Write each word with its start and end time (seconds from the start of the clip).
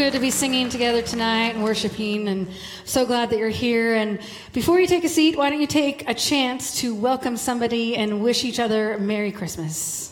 Good 0.00 0.14
to 0.14 0.18
be 0.18 0.30
singing 0.30 0.70
together 0.70 1.02
tonight 1.02 1.56
and 1.56 1.62
worshiping, 1.62 2.28
and 2.28 2.48
so 2.86 3.04
glad 3.04 3.28
that 3.28 3.38
you're 3.38 3.50
here. 3.50 3.96
And 3.96 4.18
before 4.54 4.80
you 4.80 4.86
take 4.86 5.04
a 5.04 5.10
seat, 5.10 5.36
why 5.36 5.50
don't 5.50 5.60
you 5.60 5.66
take 5.66 6.08
a 6.08 6.14
chance 6.14 6.80
to 6.80 6.94
welcome 6.94 7.36
somebody 7.36 7.96
and 7.96 8.22
wish 8.22 8.42
each 8.42 8.58
other 8.58 8.96
Merry 8.96 9.30
Christmas? 9.30 10.09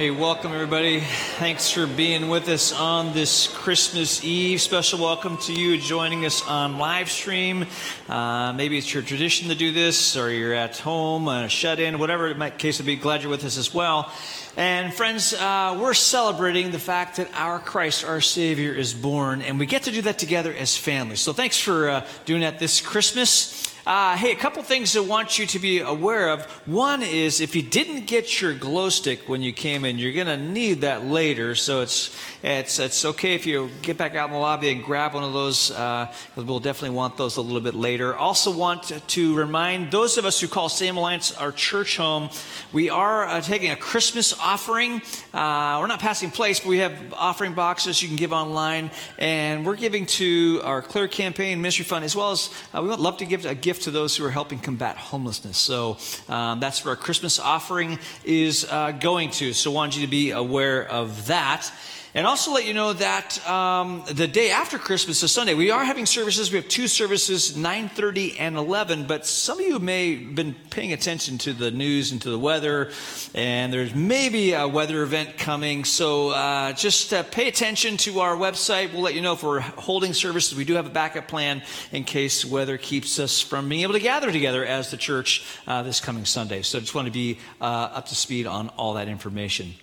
Hey, 0.00 0.10
welcome 0.10 0.54
everybody. 0.54 1.00
Thanks 1.00 1.68
for 1.68 1.86
being 1.86 2.30
with 2.30 2.48
us 2.48 2.72
on 2.72 3.12
this 3.12 3.48
Christmas 3.48 4.24
Eve. 4.24 4.58
Special 4.58 4.98
welcome 4.98 5.36
to 5.42 5.52
you 5.52 5.76
joining 5.76 6.24
us 6.24 6.40
on 6.48 6.78
live 6.78 7.10
stream. 7.10 7.66
Uh, 8.08 8.54
maybe 8.54 8.78
it's 8.78 8.94
your 8.94 9.02
tradition 9.02 9.50
to 9.50 9.54
do 9.54 9.72
this, 9.72 10.16
or 10.16 10.32
you're 10.32 10.54
at 10.54 10.78
home, 10.78 11.28
uh, 11.28 11.48
shut 11.48 11.80
in, 11.80 11.98
whatever 11.98 12.28
it 12.28 12.38
might 12.38 12.56
case 12.56 12.78
would 12.78 12.86
be. 12.86 12.96
Glad 12.96 13.20
you're 13.20 13.30
with 13.30 13.44
us 13.44 13.58
as 13.58 13.74
well. 13.74 14.10
And 14.56 14.94
friends, 14.94 15.34
uh, 15.34 15.76
we're 15.78 15.92
celebrating 15.92 16.70
the 16.70 16.78
fact 16.78 17.18
that 17.18 17.28
our 17.34 17.58
Christ, 17.58 18.02
our 18.02 18.22
Savior, 18.22 18.72
is 18.72 18.94
born, 18.94 19.42
and 19.42 19.58
we 19.58 19.66
get 19.66 19.82
to 19.82 19.92
do 19.92 20.00
that 20.00 20.18
together 20.18 20.54
as 20.54 20.78
family. 20.78 21.16
So 21.16 21.34
thanks 21.34 21.60
for 21.60 21.90
uh, 21.90 22.06
doing 22.24 22.40
that 22.40 22.58
this 22.58 22.80
Christmas. 22.80 23.69
Uh, 23.86 24.14
hey, 24.14 24.30
a 24.30 24.36
couple 24.36 24.62
things 24.62 24.94
I 24.94 25.00
want 25.00 25.38
you 25.38 25.46
to 25.46 25.58
be 25.58 25.80
aware 25.80 26.28
of. 26.28 26.44
One 26.66 27.02
is 27.02 27.40
if 27.40 27.56
you 27.56 27.62
didn't 27.62 28.06
get 28.06 28.40
your 28.40 28.52
glow 28.52 28.90
stick 28.90 29.26
when 29.26 29.40
you 29.40 29.54
came 29.54 29.86
in, 29.86 29.98
you're 29.98 30.12
going 30.12 30.26
to 30.26 30.36
need 30.36 30.82
that 30.82 31.06
later. 31.06 31.54
So 31.54 31.80
it's 31.80 32.14
it's 32.42 32.78
it's 32.78 33.04
okay 33.04 33.34
if 33.34 33.46
you 33.46 33.70
get 33.80 33.96
back 33.96 34.14
out 34.14 34.28
in 34.28 34.34
the 34.34 34.38
lobby 34.38 34.70
and 34.70 34.84
grab 34.84 35.14
one 35.14 35.24
of 35.24 35.32
those. 35.32 35.70
Uh, 35.70 36.12
we'll 36.36 36.60
definitely 36.60 36.94
want 36.94 37.16
those 37.16 37.38
a 37.38 37.40
little 37.40 37.60
bit 37.60 37.74
later. 37.74 38.14
Also, 38.14 38.54
want 38.54 38.92
to 39.08 39.34
remind 39.34 39.90
those 39.90 40.18
of 40.18 40.26
us 40.26 40.40
who 40.40 40.48
call 40.48 40.68
Salem 40.68 40.98
Alliance 40.98 41.32
our 41.32 41.52
church 41.52 41.96
home, 41.96 42.28
we 42.74 42.90
are 42.90 43.24
uh, 43.24 43.40
taking 43.40 43.70
a 43.70 43.76
Christmas 43.76 44.38
offering. 44.38 45.00
Uh, 45.32 45.78
we're 45.80 45.86
not 45.86 46.00
passing 46.00 46.30
place, 46.30 46.60
but 46.60 46.68
we 46.68 46.78
have 46.78 46.92
offering 47.14 47.54
boxes 47.54 48.02
you 48.02 48.08
can 48.08 48.16
give 48.16 48.32
online, 48.32 48.90
and 49.18 49.64
we're 49.64 49.76
giving 49.76 50.04
to 50.04 50.60
our 50.64 50.82
Clear 50.82 51.08
Campaign 51.08 51.62
Ministry 51.62 51.84
Fund 51.84 52.04
as 52.04 52.14
well 52.14 52.32
as 52.32 52.50
uh, 52.74 52.82
we 52.82 52.88
would 52.88 53.00
love 53.00 53.16
to 53.18 53.24
give 53.24 53.46
a 53.46 53.54
gift 53.54 53.69
to 53.78 53.90
those 53.90 54.16
who 54.16 54.24
are 54.24 54.30
helping 54.30 54.58
combat 54.58 54.96
homelessness. 54.96 55.56
So 55.56 55.96
um, 56.28 56.58
that's 56.58 56.84
where 56.84 56.90
our 56.90 56.96
Christmas 56.96 57.38
offering 57.38 57.98
is 58.24 58.66
uh, 58.68 58.90
going 58.90 59.30
to. 59.30 59.52
So 59.52 59.70
I 59.70 59.74
wanted 59.74 60.00
you 60.00 60.06
to 60.06 60.10
be 60.10 60.32
aware 60.32 60.84
of 60.86 61.28
that. 61.28 61.70
And 62.12 62.26
also 62.26 62.52
let 62.52 62.66
you 62.66 62.74
know 62.74 62.92
that 62.92 63.48
um, 63.48 64.02
the 64.10 64.26
day 64.26 64.50
after 64.50 64.78
Christmas 64.78 65.22
is 65.22 65.30
Sunday. 65.30 65.54
We 65.54 65.70
are 65.70 65.84
having 65.84 66.06
services. 66.06 66.50
We 66.50 66.56
have 66.56 66.66
two 66.66 66.88
services, 66.88 67.52
9.30 67.52 68.34
and 68.40 68.56
11. 68.56 69.06
But 69.06 69.26
some 69.26 69.60
of 69.60 69.64
you 69.64 69.78
may 69.78 70.16
have 70.16 70.34
been 70.34 70.56
paying 70.70 70.92
attention 70.92 71.38
to 71.38 71.52
the 71.52 71.70
news 71.70 72.10
and 72.10 72.20
to 72.22 72.30
the 72.30 72.38
weather. 72.38 72.90
And 73.32 73.72
there's 73.72 73.94
maybe 73.94 74.54
a 74.54 74.66
weather 74.66 75.04
event 75.04 75.38
coming. 75.38 75.84
So 75.84 76.30
uh, 76.30 76.72
just 76.72 77.12
uh, 77.12 77.22
pay 77.22 77.46
attention 77.46 77.96
to 77.98 78.18
our 78.20 78.34
website. 78.34 78.92
We'll 78.92 79.02
let 79.02 79.14
you 79.14 79.20
know 79.20 79.34
if 79.34 79.44
we're 79.44 79.60
holding 79.60 80.12
services. 80.12 80.58
We 80.58 80.64
do 80.64 80.74
have 80.74 80.86
a 80.86 80.90
backup 80.90 81.28
plan 81.28 81.62
in 81.92 82.02
case 82.02 82.44
weather 82.44 82.76
keeps 82.76 83.20
us 83.20 83.40
from 83.40 83.68
being 83.68 83.82
able 83.82 83.92
to 83.92 84.00
gather 84.00 84.32
together 84.32 84.66
as 84.66 84.90
the 84.90 84.96
church 84.96 85.46
uh, 85.68 85.84
this 85.84 86.00
coming 86.00 86.24
Sunday. 86.24 86.62
So 86.62 86.80
just 86.80 86.94
want 86.94 87.06
to 87.06 87.12
be 87.12 87.38
uh, 87.60 87.64
up 87.64 88.06
to 88.06 88.16
speed 88.16 88.48
on 88.48 88.68
all 88.70 88.94
that 88.94 89.06
information. 89.06 89.74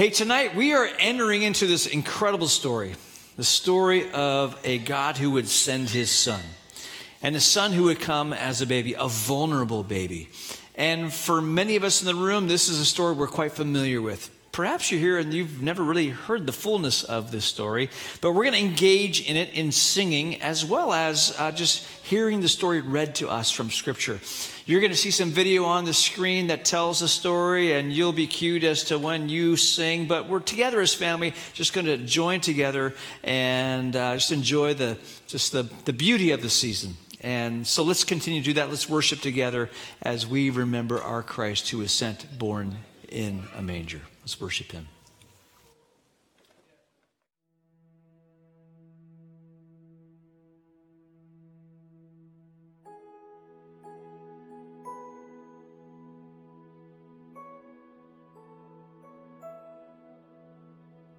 Hey, 0.00 0.08
tonight 0.08 0.56
we 0.56 0.72
are 0.72 0.88
entering 0.98 1.42
into 1.42 1.66
this 1.66 1.86
incredible 1.86 2.48
story 2.48 2.94
the 3.36 3.44
story 3.44 4.10
of 4.12 4.58
a 4.64 4.78
God 4.78 5.18
who 5.18 5.32
would 5.32 5.46
send 5.46 5.90
his 5.90 6.10
son, 6.10 6.40
and 7.22 7.36
a 7.36 7.40
son 7.40 7.72
who 7.72 7.82
would 7.84 8.00
come 8.00 8.32
as 8.32 8.62
a 8.62 8.66
baby, 8.66 8.94
a 8.94 9.08
vulnerable 9.08 9.82
baby. 9.82 10.30
And 10.74 11.12
for 11.12 11.42
many 11.42 11.76
of 11.76 11.84
us 11.84 12.00
in 12.00 12.06
the 12.06 12.14
room, 12.14 12.48
this 12.48 12.70
is 12.70 12.80
a 12.80 12.86
story 12.86 13.12
we're 13.12 13.26
quite 13.26 13.52
familiar 13.52 14.00
with. 14.00 14.30
Perhaps 14.52 14.90
you're 14.90 15.00
here 15.00 15.18
and 15.18 15.34
you've 15.34 15.62
never 15.62 15.82
really 15.82 16.08
heard 16.08 16.46
the 16.46 16.52
fullness 16.52 17.04
of 17.04 17.30
this 17.30 17.44
story, 17.44 17.90
but 18.22 18.32
we're 18.32 18.44
going 18.44 18.54
to 18.54 18.66
engage 18.66 19.28
in 19.28 19.36
it 19.36 19.52
in 19.52 19.70
singing 19.70 20.40
as 20.40 20.64
well 20.64 20.94
as 20.94 21.36
uh, 21.38 21.52
just 21.52 21.86
hearing 22.04 22.40
the 22.40 22.48
story 22.48 22.80
read 22.80 23.16
to 23.16 23.28
us 23.28 23.50
from 23.50 23.70
Scripture. 23.70 24.18
You're 24.70 24.80
going 24.80 24.92
to 24.92 24.96
see 24.96 25.10
some 25.10 25.32
video 25.32 25.64
on 25.64 25.84
the 25.84 25.92
screen 25.92 26.46
that 26.46 26.64
tells 26.64 27.00
the 27.00 27.08
story, 27.08 27.72
and 27.72 27.92
you'll 27.92 28.12
be 28.12 28.28
cued 28.28 28.62
as 28.62 28.84
to 28.84 29.00
when 29.00 29.28
you 29.28 29.56
sing. 29.56 30.06
But 30.06 30.28
we're 30.28 30.38
together 30.38 30.80
as 30.80 30.94
family, 30.94 31.34
just 31.54 31.72
going 31.72 31.86
to 31.86 31.96
join 31.96 32.40
together 32.40 32.94
and 33.24 33.96
uh, 33.96 34.14
just 34.14 34.30
enjoy 34.30 34.74
the 34.74 34.96
just 35.26 35.50
the, 35.50 35.64
the 35.86 35.92
beauty 35.92 36.30
of 36.30 36.40
the 36.40 36.48
season. 36.48 36.94
And 37.20 37.66
so 37.66 37.82
let's 37.82 38.04
continue 38.04 38.42
to 38.42 38.44
do 38.44 38.52
that. 38.52 38.68
Let's 38.68 38.88
worship 38.88 39.18
together 39.18 39.70
as 40.02 40.24
we 40.24 40.50
remember 40.50 41.02
our 41.02 41.24
Christ 41.24 41.70
who 41.70 41.78
was 41.78 41.90
sent, 41.90 42.38
born 42.38 42.76
in 43.08 43.42
a 43.56 43.62
manger. 43.62 44.02
Let's 44.22 44.40
worship 44.40 44.70
him. 44.70 44.86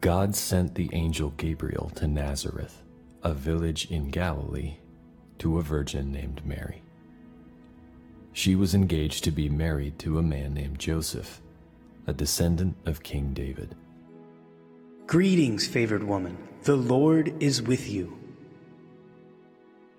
God 0.02 0.36
sent 0.36 0.74
the 0.74 0.90
angel 0.94 1.30
Gabriel 1.38 1.92
to 1.94 2.08
Nazareth, 2.08 2.82
a 3.22 3.36
village 3.36 3.86
in 3.92 4.10
Galilee, 4.10 4.78
to 5.38 5.60
a 5.60 5.62
virgin 5.62 6.12
named 6.12 6.44
Mary. 6.44 6.82
She 8.34 8.56
was 8.56 8.74
engaged 8.74 9.24
to 9.26 9.32
be 9.32 9.48
married 9.48 10.00
to 10.00 10.18
a 10.18 10.24
man 10.24 10.56
named 10.56 10.80
Joseph, 10.80 11.40
a 12.08 12.14
descendant 12.14 12.78
of 12.88 13.04
King 13.04 13.34
David. 13.34 13.76
Greetings, 15.06 15.68
favored 15.68 16.04
woman. 16.04 16.36
The 16.64 16.78
Lord 16.78 17.36
is 17.40 17.62
with 17.62 17.88
you. 17.88 18.18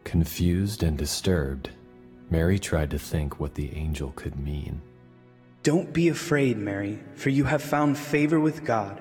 Confused 0.03 0.83
and 0.83 0.99
disturbed, 0.99 1.71
Mary 2.29 2.59
tried 2.59 2.91
to 2.91 2.99
think 2.99 3.39
what 3.39 3.55
the 3.55 3.73
angel 3.77 4.13
could 4.17 4.37
mean. 4.37 4.83
Don't 5.63 5.93
be 5.93 6.09
afraid, 6.09 6.59
Mary, 6.59 6.99
for 7.15 7.31
you 7.31 7.45
have 7.45 7.63
found 7.63 7.97
favor 7.97 8.41
with 8.41 8.65
God. 8.65 9.01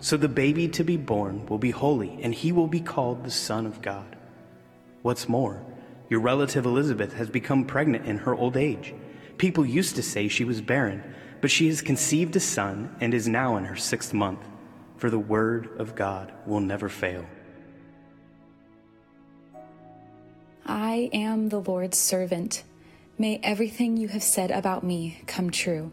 So 0.00 0.16
the 0.16 0.28
baby 0.28 0.68
to 0.68 0.84
be 0.84 0.96
born 0.96 1.46
will 1.46 1.58
be 1.58 1.70
holy, 1.70 2.18
and 2.22 2.34
he 2.34 2.52
will 2.52 2.66
be 2.66 2.80
called 2.80 3.24
the 3.24 3.30
Son 3.30 3.66
of 3.66 3.80
God. 3.80 4.16
What's 5.02 5.28
more, 5.28 5.62
your 6.08 6.20
relative 6.20 6.66
Elizabeth 6.66 7.14
has 7.14 7.28
become 7.28 7.64
pregnant 7.64 8.06
in 8.06 8.18
her 8.18 8.34
old 8.34 8.56
age. 8.56 8.94
People 9.38 9.66
used 9.66 9.96
to 9.96 10.02
say 10.02 10.28
she 10.28 10.44
was 10.44 10.60
barren, 10.60 11.02
but 11.40 11.50
she 11.50 11.68
has 11.68 11.82
conceived 11.82 12.36
a 12.36 12.40
son 12.40 12.94
and 13.00 13.12
is 13.12 13.28
now 13.28 13.56
in 13.56 13.64
her 13.64 13.76
sixth 13.76 14.14
month, 14.14 14.40
for 14.96 15.10
the 15.10 15.18
word 15.18 15.68
of 15.78 15.94
God 15.94 16.32
will 16.46 16.60
never 16.60 16.88
fail. 16.88 17.26
I 20.64 21.10
am 21.12 21.48
the 21.48 21.60
Lord's 21.60 21.98
servant. 21.98 22.62
May 23.18 23.40
everything 23.42 23.96
you 23.96 24.08
have 24.08 24.22
said 24.22 24.50
about 24.50 24.84
me 24.84 25.22
come 25.26 25.50
true. 25.50 25.92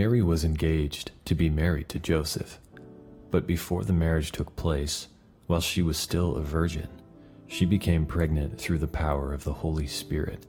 Mary 0.00 0.22
was 0.22 0.44
engaged 0.44 1.10
to 1.26 1.34
be 1.34 1.50
married 1.50 1.86
to 1.86 1.98
Joseph, 1.98 2.58
but 3.30 3.46
before 3.46 3.84
the 3.84 3.92
marriage 3.92 4.32
took 4.32 4.56
place, 4.56 5.08
while 5.46 5.60
she 5.60 5.82
was 5.82 5.98
still 5.98 6.36
a 6.36 6.40
virgin, 6.40 6.88
she 7.46 7.66
became 7.66 8.06
pregnant 8.06 8.58
through 8.58 8.78
the 8.78 8.86
power 8.86 9.34
of 9.34 9.44
the 9.44 9.52
Holy 9.52 9.86
Spirit, 9.86 10.46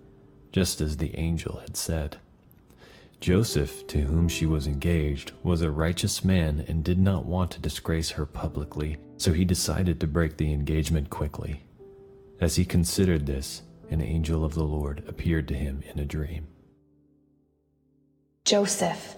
just 0.54 0.80
as 0.80 0.96
the 0.96 1.14
angel 1.18 1.60
had 1.60 1.76
said. 1.76 2.16
Joseph, 3.20 3.86
to 3.88 4.00
whom 4.00 4.30
she 4.30 4.46
was 4.46 4.68
engaged, 4.68 5.34
was 5.44 5.62
a 5.62 5.70
righteous 5.70 6.24
man 6.24 6.64
and 6.70 6.82
did 6.82 6.98
not 6.98 7.26
want 7.26 7.52
to 7.52 7.60
disgrace 7.60 8.12
her 8.12 8.26
publicly, 8.26 8.96
so 9.18 9.34
he 9.34 9.44
decided 9.44 10.00
to 10.00 10.08
break 10.08 10.38
the 10.38 10.54
engagement 10.54 11.10
quickly. 11.10 11.64
As 12.40 12.56
he 12.56 12.64
considered 12.64 13.26
this, 13.26 13.64
an 13.90 14.00
angel 14.00 14.46
of 14.46 14.54
the 14.54 14.64
Lord 14.64 15.04
appeared 15.10 15.50
to 15.50 15.56
him 15.56 15.84
in 15.92 16.00
a 16.00 16.06
dream. 16.06 16.48
Joseph, 18.46 19.18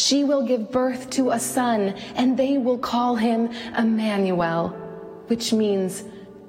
She 0.00 0.24
will 0.24 0.46
give 0.46 0.72
birth 0.72 1.10
to 1.10 1.32
a 1.32 1.38
son, 1.38 1.90
and 2.16 2.34
they 2.34 2.56
will 2.56 2.78
call 2.78 3.16
him 3.16 3.50
Emmanuel, 3.76 4.70
which 5.26 5.52
means 5.52 6.04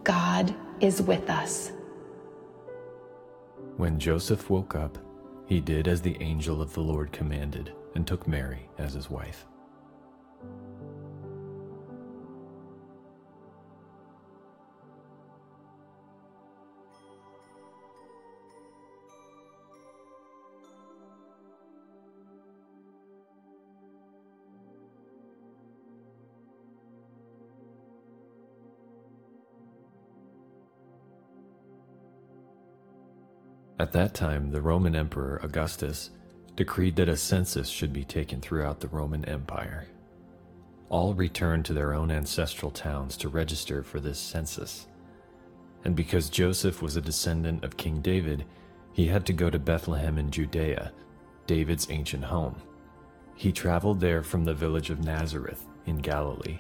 God 0.05 0.55
is 0.79 1.01
with 1.01 1.29
us. 1.29 1.73
When 3.75 3.99
Joseph 3.99 4.49
woke 4.49 4.73
up, 4.73 4.97
he 5.47 5.59
did 5.59 5.89
as 5.89 6.01
the 6.01 6.15
angel 6.21 6.61
of 6.61 6.71
the 6.73 6.79
Lord 6.79 7.11
commanded 7.11 7.73
and 7.93 8.07
took 8.07 8.25
Mary 8.25 8.69
as 8.77 8.93
his 8.93 9.09
wife. 9.09 9.45
At 33.81 33.93
that 33.93 34.13
time, 34.13 34.51
the 34.51 34.61
Roman 34.61 34.95
Emperor 34.95 35.39
Augustus 35.41 36.11
decreed 36.55 36.95
that 36.97 37.09
a 37.09 37.17
census 37.17 37.67
should 37.67 37.91
be 37.91 38.03
taken 38.03 38.39
throughout 38.39 38.79
the 38.79 38.87
Roman 38.87 39.25
Empire. 39.25 39.87
All 40.89 41.15
returned 41.15 41.65
to 41.65 41.73
their 41.73 41.95
own 41.95 42.11
ancestral 42.11 42.69
towns 42.69 43.17
to 43.17 43.27
register 43.27 43.81
for 43.81 43.99
this 43.99 44.19
census. 44.19 44.85
And 45.83 45.95
because 45.95 46.29
Joseph 46.29 46.83
was 46.83 46.95
a 46.95 47.01
descendant 47.01 47.63
of 47.63 47.75
King 47.75 48.01
David, 48.01 48.45
he 48.93 49.07
had 49.07 49.25
to 49.25 49.33
go 49.33 49.49
to 49.49 49.57
Bethlehem 49.57 50.19
in 50.19 50.29
Judea, 50.29 50.91
David's 51.47 51.89
ancient 51.89 52.25
home. 52.25 52.61
He 53.33 53.51
traveled 53.51 53.99
there 53.99 54.21
from 54.21 54.45
the 54.45 54.53
village 54.53 54.91
of 54.91 55.03
Nazareth 55.03 55.65
in 55.87 55.97
Galilee. 55.97 56.59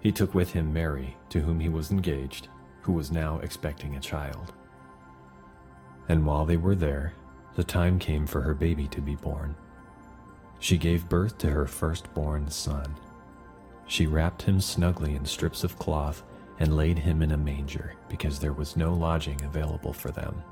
He 0.00 0.10
took 0.10 0.34
with 0.34 0.50
him 0.50 0.72
Mary, 0.72 1.18
to 1.28 1.40
whom 1.40 1.60
he 1.60 1.68
was 1.68 1.90
engaged, 1.90 2.48
who 2.80 2.92
was 2.92 3.10
now 3.10 3.40
expecting 3.40 3.96
a 3.96 4.00
child. 4.00 4.54
And 6.10 6.26
while 6.26 6.44
they 6.44 6.56
were 6.56 6.74
there, 6.74 7.12
the 7.54 7.62
time 7.62 7.96
came 8.00 8.26
for 8.26 8.40
her 8.40 8.52
baby 8.52 8.88
to 8.88 9.00
be 9.00 9.14
born. 9.14 9.54
She 10.58 10.76
gave 10.76 11.08
birth 11.08 11.38
to 11.38 11.50
her 11.50 11.68
firstborn 11.68 12.50
son. 12.50 12.96
She 13.86 14.08
wrapped 14.08 14.42
him 14.42 14.60
snugly 14.60 15.14
in 15.14 15.24
strips 15.24 15.62
of 15.62 15.78
cloth 15.78 16.24
and 16.58 16.76
laid 16.76 16.98
him 16.98 17.22
in 17.22 17.30
a 17.30 17.36
manger 17.36 17.94
because 18.08 18.40
there 18.40 18.52
was 18.52 18.76
no 18.76 18.92
lodging 18.92 19.40
available 19.44 19.92
for 19.92 20.10
them. 20.10 20.42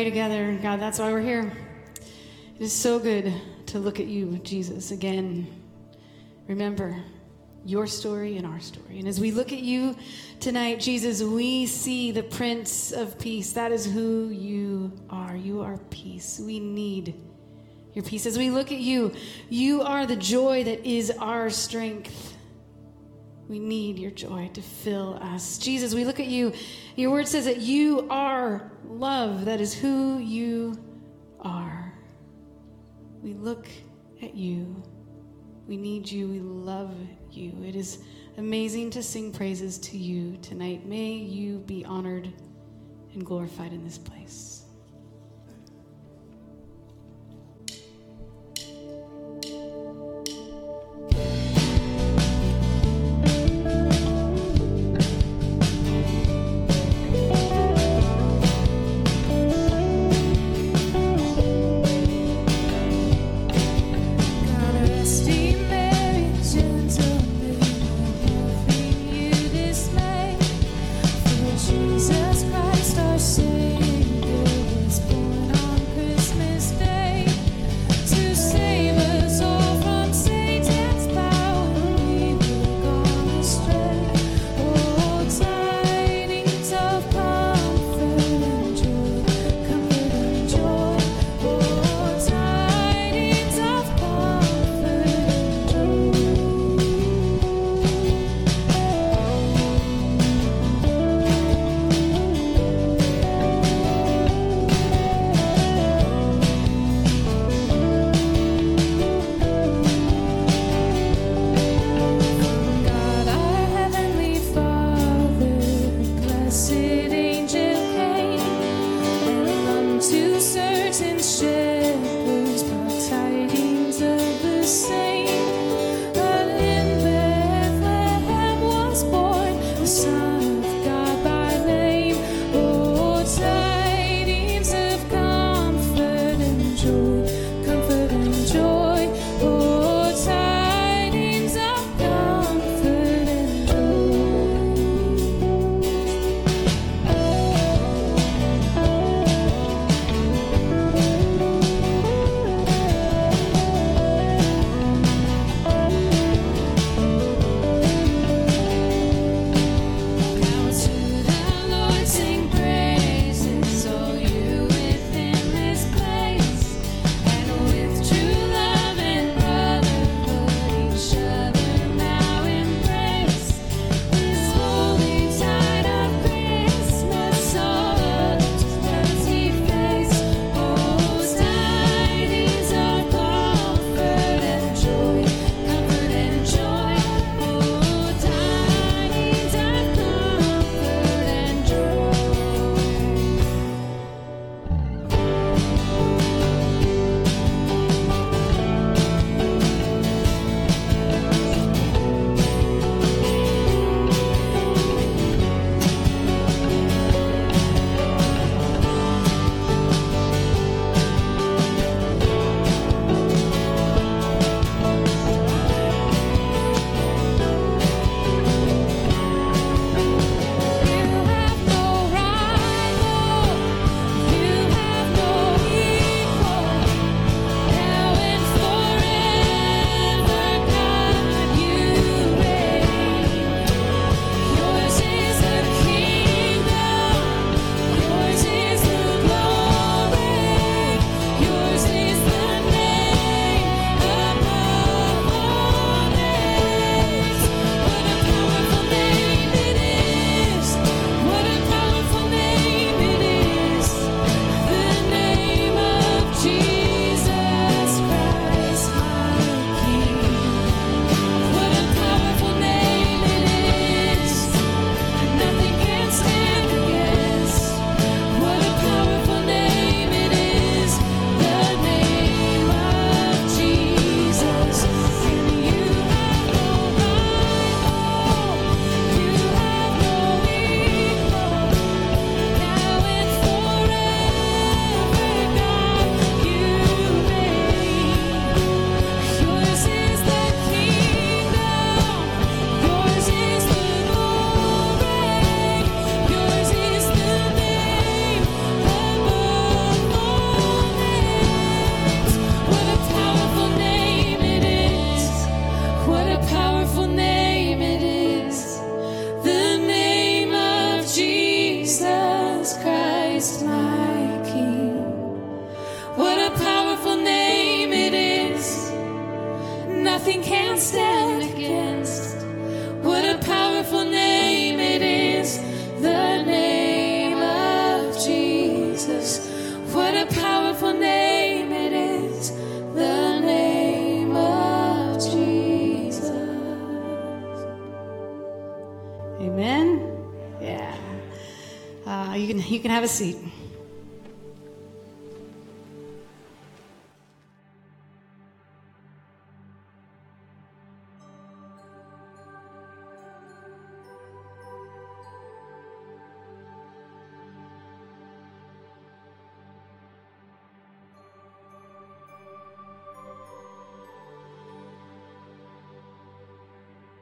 Pray 0.00 0.08
together. 0.08 0.58
God, 0.62 0.80
that's 0.80 0.98
why 0.98 1.12
we're 1.12 1.20
here. 1.20 1.52
It 2.56 2.62
is 2.62 2.72
so 2.72 2.98
good 2.98 3.34
to 3.66 3.78
look 3.78 4.00
at 4.00 4.06
you, 4.06 4.38
Jesus, 4.38 4.92
again. 4.92 5.46
Remember, 6.48 6.96
your 7.66 7.86
story 7.86 8.38
and 8.38 8.46
our 8.46 8.60
story. 8.60 8.98
And 8.98 9.06
as 9.06 9.20
we 9.20 9.30
look 9.30 9.52
at 9.52 9.58
you 9.58 9.94
tonight, 10.38 10.80
Jesus, 10.80 11.22
we 11.22 11.66
see 11.66 12.12
the 12.12 12.22
Prince 12.22 12.92
of 12.92 13.18
Peace. 13.18 13.52
That 13.52 13.72
is 13.72 13.84
who 13.84 14.28
you 14.28 14.90
are. 15.10 15.36
You 15.36 15.60
are 15.60 15.76
peace. 15.90 16.40
We 16.42 16.60
need 16.60 17.14
your 17.92 18.02
peace. 18.02 18.24
As 18.24 18.38
we 18.38 18.48
look 18.48 18.72
at 18.72 18.78
you, 18.78 19.12
you 19.50 19.82
are 19.82 20.06
the 20.06 20.16
joy 20.16 20.64
that 20.64 20.86
is 20.88 21.10
our 21.10 21.50
strength. 21.50 22.38
We 23.50 23.58
need 23.58 23.98
your 23.98 24.12
joy 24.12 24.48
to 24.54 24.62
fill 24.62 25.18
us. 25.20 25.58
Jesus, 25.58 25.92
we 25.92 26.04
look 26.04 26.20
at 26.20 26.28
you. 26.28 26.52
Your 26.94 27.10
word 27.10 27.26
says 27.26 27.46
that 27.46 27.58
you 27.58 28.06
are 28.08 28.70
love. 28.88 29.44
That 29.46 29.60
is 29.60 29.74
who 29.74 30.18
you 30.18 30.78
are. 31.40 31.92
We 33.20 33.34
look 33.34 33.66
at 34.22 34.36
you. 34.36 34.80
We 35.66 35.76
need 35.76 36.08
you. 36.08 36.28
We 36.28 36.38
love 36.38 36.94
you. 37.32 37.52
It 37.66 37.74
is 37.74 38.04
amazing 38.38 38.90
to 38.90 39.02
sing 39.02 39.32
praises 39.32 39.78
to 39.78 39.98
you 39.98 40.36
tonight. 40.42 40.86
May 40.86 41.14
you 41.14 41.58
be 41.58 41.84
honored 41.84 42.32
and 43.14 43.26
glorified 43.26 43.72
in 43.72 43.82
this 43.82 43.98
place. 43.98 44.59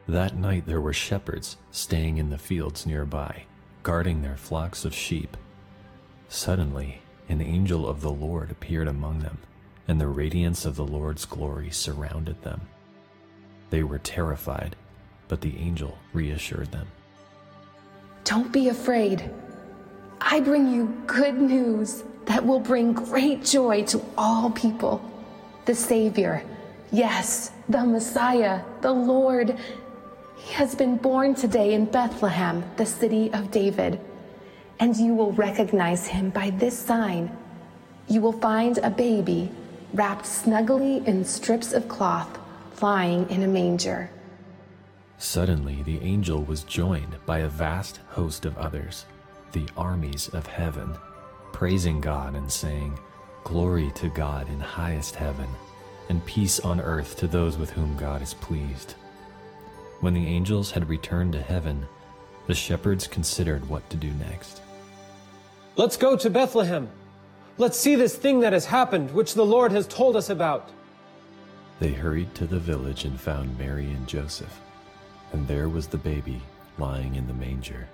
That 0.09 0.37
night 0.37 0.65
there 0.65 0.81
were 0.81 0.95
shepherds 0.95 1.59
staying 1.71 2.17
in 2.17 2.31
the 2.31 2.39
fields 2.39 2.87
nearby, 2.87 3.45
guarding 3.83 4.23
their 4.23 4.39
flocks 4.39 4.87
of 4.87 4.95
sheep. 4.95 5.37
Suddenly, 6.31 7.03
an 7.29 7.43
angel 7.43 7.87
of 7.87 8.01
the 8.01 8.11
Lord 8.11 8.51
appeared 8.51 8.89
among 8.89 9.19
them, 9.19 9.37
and 9.87 10.01
the 10.01 10.07
radiance 10.07 10.65
of 10.65 10.77
the 10.77 10.87
Lord's 10.87 11.27
glory 11.27 11.71
surrounded 11.71 12.43
them. 12.43 12.63
They 13.69 13.83
were 13.83 13.99
terrified, 13.99 14.77
but 15.29 15.43
the 15.43 15.59
angel 15.59 15.99
reassured 16.15 16.73
them. 16.73 16.89
Don't 18.25 18.51
be 18.51 18.71
afraid. 18.71 19.31
I 20.23 20.41
bring 20.41 20.73
you 20.73 20.87
good 21.07 21.39
news 21.39 22.03
that 22.25 22.45
will 22.45 22.61
bring 22.61 22.95
great 22.95 23.45
joy 23.45 23.85
to 23.85 24.03
all 24.17 24.51
people. 24.53 25.03
The 25.67 25.75
Savior, 25.75 26.43
yes, 26.93 27.51
the 27.69 27.85
Messiah, 27.85 28.63
the 28.81 28.93
Lord, 28.93 29.59
he 30.39 30.55
has 30.55 30.75
been 30.75 30.97
born 30.97 31.35
today 31.35 31.75
in 31.75 31.85
Bethlehem, 31.85 32.65
the 32.77 32.87
city 32.87 33.33
of 33.33 33.51
David. 33.51 34.01
And 34.81 34.97
you 34.97 35.15
will 35.15 35.33
recognize 35.33 36.07
him 36.07 36.31
by 36.31 36.51
this 36.51 36.79
sign. 36.79 37.37
You 38.07 38.21
will 38.21 38.33
find 38.33 38.79
a 38.79 38.91
baby 38.91 39.51
wrapped 39.93 40.27
snugly 40.27 41.07
in 41.07 41.25
strips 41.25 41.73
of 41.73 41.89
cloth, 41.89 42.39
lying 42.81 43.29
in 43.31 43.43
a 43.43 43.49
manger. 43.49 44.11
Suddenly 45.19 45.83
the 45.83 46.01
angel 46.01 46.45
was 46.45 46.63
joined 46.63 47.17
by 47.27 47.41
a 47.41 47.49
vast 47.49 47.99
host 48.11 48.45
of 48.45 48.57
others, 48.57 49.05
the 49.53 49.67
armies 49.77 50.29
of 50.29 50.47
heaven, 50.47 50.97
praising 51.53 52.01
God 52.01 52.37
and 52.37 52.51
saying, 52.51 52.97
Glory 53.43 53.91
to 53.97 54.09
God 54.11 54.49
in 54.49 54.61
highest 54.61 55.17
heaven, 55.17 55.49
and 56.09 56.25
peace 56.25 56.61
on 56.61 56.81
earth 56.81 57.17
to 57.17 57.27
those 57.27 57.59
with 57.59 57.71
whom 57.71 57.97
God 57.97 58.23
is 58.23 58.35
pleased. 58.35 58.95
When 60.01 60.15
the 60.15 60.27
angels 60.27 60.71
had 60.71 60.89
returned 60.89 61.33
to 61.33 61.43
heaven, 61.43 61.87
the 62.47 62.55
shepherds 62.55 63.07
considered 63.07 63.69
what 63.69 63.89
to 63.91 63.97
do 63.97 64.11
next. 64.13 64.63
Let's 65.77 65.97
go 65.97 66.17
to 66.17 66.31
Bethlehem. 66.31 66.89
Let's 67.57 67.79
see 67.79 67.97
this 67.97 68.15
thing 68.15 68.41
that 68.41 68.53
has 68.53 68.65
happened, 68.65 69.11
which 69.11 69.35
the 69.35 69.45
Lord 69.45 69.73
has 69.73 69.89
told 69.89 70.15
us 70.15 70.31
about. 70.31 70.71
They 71.81 71.93
hurried 71.93 72.35
to 72.37 72.47
the 72.47 72.59
village 72.59 73.05
and 73.05 73.21
found 73.21 73.59
Mary 73.59 73.87
and 73.87 74.07
Joseph, 74.07 74.61
and 75.33 75.47
there 75.47 75.69
was 75.69 75.89
the 75.89 75.99
baby 75.99 76.41
lying 76.79 77.17
in 77.17 77.27
the 77.27 77.35
manger. 77.35 77.89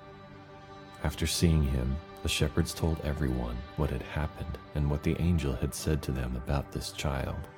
After 1.03 1.27
seeing 1.27 1.63
him, 1.63 1.97
the 2.23 2.29
shepherds 2.29 2.75
told 2.75 3.01
everyone 3.03 3.57
what 3.77 3.91
had 3.91 4.03
happened 4.03 4.59
and 4.75 4.91
what 4.91 5.03
the 5.03 5.17
angel 5.21 5.55
had 5.55 5.75
said 5.75 6.03
to 6.03 6.13
them 6.13 6.37
about 6.37 6.73
this 6.73 6.93
child. 6.93 7.49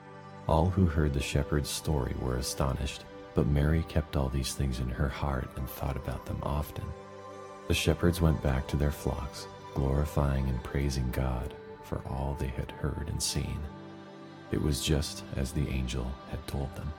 All 0.48 0.70
who 0.70 0.86
heard 0.86 1.12
the 1.12 1.20
shepherd's 1.20 1.70
story 1.70 2.14
were 2.20 2.36
astonished, 2.36 3.04
but 3.36 3.46
Mary 3.46 3.84
kept 3.86 4.16
all 4.16 4.30
these 4.30 4.54
things 4.54 4.80
in 4.80 4.88
her 4.88 5.10
heart 5.10 5.48
and 5.56 5.68
thought 5.68 5.96
about 5.96 6.24
them 6.24 6.38
often. 6.42 6.84
The 7.68 7.74
shepherds 7.74 8.20
went 8.20 8.42
back 8.42 8.66
to 8.68 8.76
their 8.76 8.90
flocks, 8.90 9.46
glorifying 9.74 10.48
and 10.48 10.64
praising 10.64 11.08
God 11.12 11.54
for 11.84 12.00
all 12.08 12.34
they 12.40 12.48
had 12.48 12.70
heard 12.70 13.08
and 13.08 13.22
seen. 13.22 13.60
It 14.52 14.62
was 14.62 14.82
just 14.82 15.22
as 15.36 15.52
the 15.52 15.68
angel 15.68 16.10
had 16.30 16.44
told 16.48 16.74
them. 16.74 16.90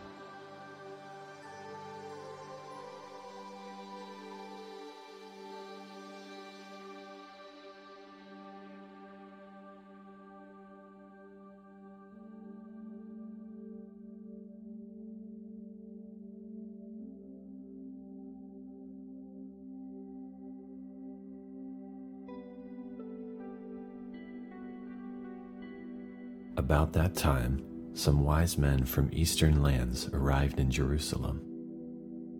About 26.77 26.93
that 26.93 27.15
time, 27.15 27.65
some 27.95 28.23
wise 28.23 28.55
men 28.55 28.85
from 28.85 29.09
eastern 29.11 29.63
lands 29.63 30.09
arrived 30.13 30.59
in 30.59 30.69
Jerusalem. 30.69 31.41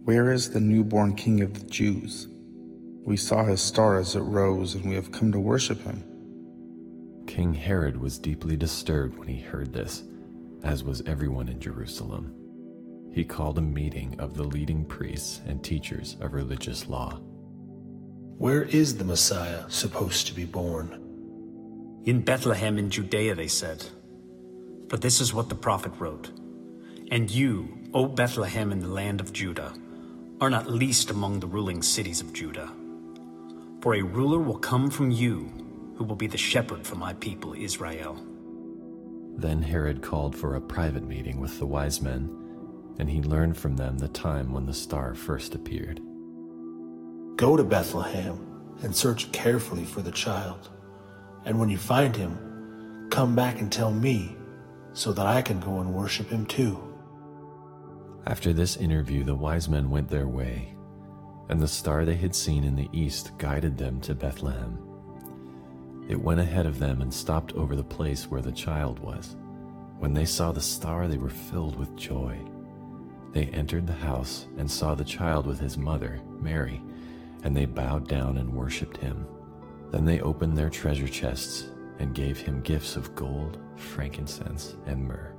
Where 0.03 0.31
is 0.31 0.51
the 0.51 0.59
newborn 0.59 1.15
King 1.15 1.41
of 1.41 1.55
the 1.55 1.65
Jews? 1.65 2.27
We 3.03 3.17
saw 3.17 3.45
his 3.45 3.61
star 3.61 3.97
as 3.97 4.15
it 4.15 4.19
rose, 4.19 4.75
and 4.75 4.85
we 4.85 4.93
have 4.93 5.11
come 5.11 5.31
to 5.31 5.39
worship 5.39 5.81
him. 5.81 6.03
King 7.25 7.51
Herod 7.55 7.97
was 7.97 8.19
deeply 8.19 8.55
disturbed 8.55 9.17
when 9.17 9.27
he 9.27 9.41
heard 9.41 9.73
this, 9.73 10.03
as 10.61 10.83
was 10.83 11.01
everyone 11.07 11.49
in 11.49 11.59
Jerusalem. 11.59 12.31
He 13.11 13.25
called 13.25 13.57
a 13.57 13.61
meeting 13.61 14.19
of 14.19 14.35
the 14.37 14.43
leading 14.43 14.85
priests 14.85 15.41
and 15.47 15.63
teachers 15.63 16.15
of 16.21 16.35
religious 16.35 16.87
law. 16.87 17.19
Where 18.37 18.61
is 18.61 18.97
the 18.97 19.03
Messiah 19.03 19.67
supposed 19.67 20.27
to 20.27 20.35
be 20.35 20.45
born? 20.45 22.01
In 22.05 22.21
Bethlehem 22.21 22.77
in 22.77 22.91
Judea, 22.91 23.33
they 23.33 23.47
said. 23.47 23.83
For 24.89 24.97
this 24.97 25.19
is 25.19 25.33
what 25.33 25.49
the 25.49 25.55
prophet 25.55 25.91
wrote 25.99 26.31
And 27.11 27.29
you, 27.29 27.77
O 27.93 28.07
Bethlehem 28.07 28.71
in 28.71 28.79
the 28.79 28.87
land 28.87 29.19
of 29.19 29.33
Judah, 29.33 29.73
are 30.39 30.49
not 30.49 30.69
least 30.69 31.09
among 31.09 31.39
the 31.39 31.47
ruling 31.47 31.81
cities 31.81 32.21
of 32.21 32.31
Judah. 32.33 32.71
For 33.81 33.95
a 33.95 34.01
ruler 34.01 34.39
will 34.39 34.57
come 34.57 34.89
from 34.89 35.11
you, 35.11 35.51
who 35.97 36.03
will 36.03 36.15
be 36.15 36.27
the 36.27 36.37
shepherd 36.37 36.85
for 36.85 36.95
my 36.95 37.13
people 37.13 37.53
Israel. 37.53 38.23
Then 39.35 39.61
Herod 39.61 40.01
called 40.01 40.35
for 40.35 40.55
a 40.55 40.61
private 40.61 41.07
meeting 41.07 41.39
with 41.39 41.59
the 41.59 41.65
wise 41.65 42.01
men, 42.01 42.29
and 42.99 43.09
he 43.09 43.21
learned 43.21 43.57
from 43.57 43.75
them 43.75 43.97
the 43.97 44.07
time 44.07 44.51
when 44.51 44.65
the 44.65 44.73
star 44.73 45.13
first 45.13 45.53
appeared. 45.53 45.99
Go 47.35 47.55
to 47.57 47.63
Bethlehem 47.63 48.39
and 48.83 48.95
search 48.95 49.31
carefully 49.31 49.85
for 49.85 50.01
the 50.01 50.11
child. 50.11 50.69
And 51.45 51.59
when 51.59 51.69
you 51.69 51.77
find 51.77 52.15
him, 52.15 53.07
come 53.09 53.35
back 53.35 53.59
and 53.59 53.71
tell 53.71 53.91
me, 53.91 54.36
so 54.97 55.13
that 55.13 55.27
I 55.27 55.43
can 55.43 55.59
go 55.59 55.79
and 55.79 55.93
worship 55.93 56.27
him 56.27 56.47
too. 56.47 56.75
After 58.25 58.51
this 58.51 58.77
interview, 58.77 59.23
the 59.23 59.35
wise 59.35 59.69
men 59.69 59.91
went 59.91 60.09
their 60.09 60.27
way, 60.27 60.75
and 61.49 61.61
the 61.61 61.67
star 61.67 62.03
they 62.03 62.15
had 62.15 62.33
seen 62.33 62.63
in 62.63 62.75
the 62.75 62.89
east 62.91 63.37
guided 63.37 63.77
them 63.77 64.01
to 64.01 64.15
Bethlehem. 64.15 64.79
It 66.09 66.19
went 66.19 66.39
ahead 66.39 66.65
of 66.65 66.79
them 66.79 67.03
and 67.03 67.13
stopped 67.13 67.53
over 67.53 67.75
the 67.75 67.83
place 67.83 68.23
where 68.23 68.41
the 68.41 68.51
child 68.51 68.97
was. 68.97 69.35
When 69.99 70.13
they 70.13 70.25
saw 70.25 70.51
the 70.51 70.61
star, 70.61 71.07
they 71.07 71.17
were 71.17 71.29
filled 71.29 71.77
with 71.77 71.95
joy. 71.95 72.39
They 73.33 73.45
entered 73.45 73.85
the 73.85 73.93
house 73.93 74.47
and 74.57 74.69
saw 74.69 74.95
the 74.95 75.05
child 75.05 75.45
with 75.45 75.59
his 75.59 75.77
mother, 75.77 76.19
Mary, 76.39 76.81
and 77.43 77.55
they 77.55 77.65
bowed 77.65 78.07
down 78.07 78.37
and 78.37 78.51
worshipped 78.51 78.97
him. 78.97 79.27
Then 79.91 80.05
they 80.05 80.21
opened 80.21 80.57
their 80.57 80.71
treasure 80.71 81.07
chests 81.07 81.67
and 81.99 82.13
gave 82.13 82.37
him 82.37 82.61
gifts 82.61 82.95
of 82.95 83.13
gold, 83.15 83.57
frankincense, 83.75 84.75
and 84.85 85.07
myrrh. 85.07 85.36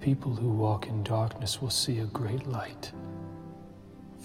People 0.00 0.34
who 0.34 0.48
walk 0.48 0.86
in 0.86 1.02
darkness 1.02 1.60
will 1.60 1.70
see 1.70 1.98
a 1.98 2.06
great 2.06 2.46
light. 2.46 2.92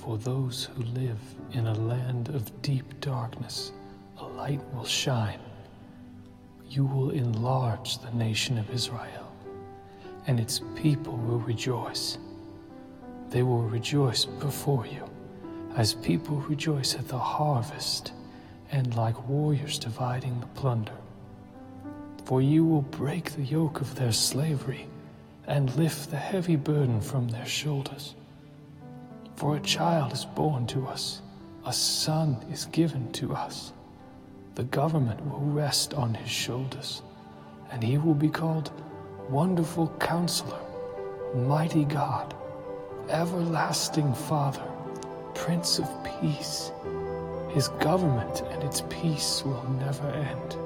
for 0.05 0.17
those 0.19 0.65
who 0.65 0.83
live 0.83 1.19
in 1.53 1.65
a 1.65 1.73
land 1.73 2.29
of 2.29 2.61
deep 2.61 2.99
darkness, 2.99 3.71
a 4.19 4.23
light 4.23 4.61
will 4.71 4.85
shine. 4.85 5.39
You 6.69 6.85
will 6.85 7.09
enlarge 7.09 7.97
the 7.97 8.11
nation 8.11 8.59
of 8.59 8.69
Israel, 8.69 9.31
and 10.27 10.39
its 10.39 10.61
people 10.75 11.17
will 11.17 11.39
rejoice. 11.39 12.19
They 13.31 13.41
will 13.41 13.63
rejoice 13.63 14.25
before 14.25 14.85
you, 14.85 15.09
as 15.75 15.95
people 15.95 16.37
rejoice 16.41 16.93
at 16.93 17.07
the 17.07 17.17
harvest, 17.17 18.11
and 18.71 18.95
like 18.95 19.27
warriors 19.27 19.79
dividing 19.79 20.39
the 20.39 20.59
plunder. 20.59 20.99
For 22.25 22.43
you 22.43 22.63
will 22.63 22.83
break 22.83 23.31
the 23.31 23.43
yoke 23.43 23.81
of 23.81 23.95
their 23.95 24.11
slavery 24.11 24.85
and 25.47 25.75
lift 25.75 26.09
the 26.09 26.17
heavy 26.17 26.55
burden 26.55 27.01
from 27.01 27.27
their 27.29 27.45
shoulders. 27.45 28.15
For 29.35 29.55
a 29.55 29.61
child 29.61 30.13
is 30.13 30.25
born 30.25 30.65
to 30.67 30.87
us, 30.87 31.21
a 31.65 31.73
son 31.73 32.37
is 32.51 32.65
given 32.65 33.11
to 33.13 33.33
us. 33.33 33.73
The 34.55 34.63
government 34.63 35.25
will 35.25 35.41
rest 35.41 35.93
on 35.93 36.13
his 36.13 36.29
shoulders, 36.29 37.01
and 37.71 37.83
he 37.83 37.97
will 37.97 38.13
be 38.13 38.29
called 38.29 38.71
Wonderful 39.29 39.89
Counselor, 39.99 40.59
Mighty 41.35 41.83
God, 41.83 42.33
Everlasting 43.09 44.13
Father, 44.13 44.63
Prince 45.33 45.79
of 45.79 45.89
Peace. 46.21 46.71
His 47.49 47.67
government 47.79 48.41
and 48.51 48.63
its 48.63 48.83
peace 48.89 49.43
will 49.43 49.69
never 49.79 50.07
end. 50.09 50.57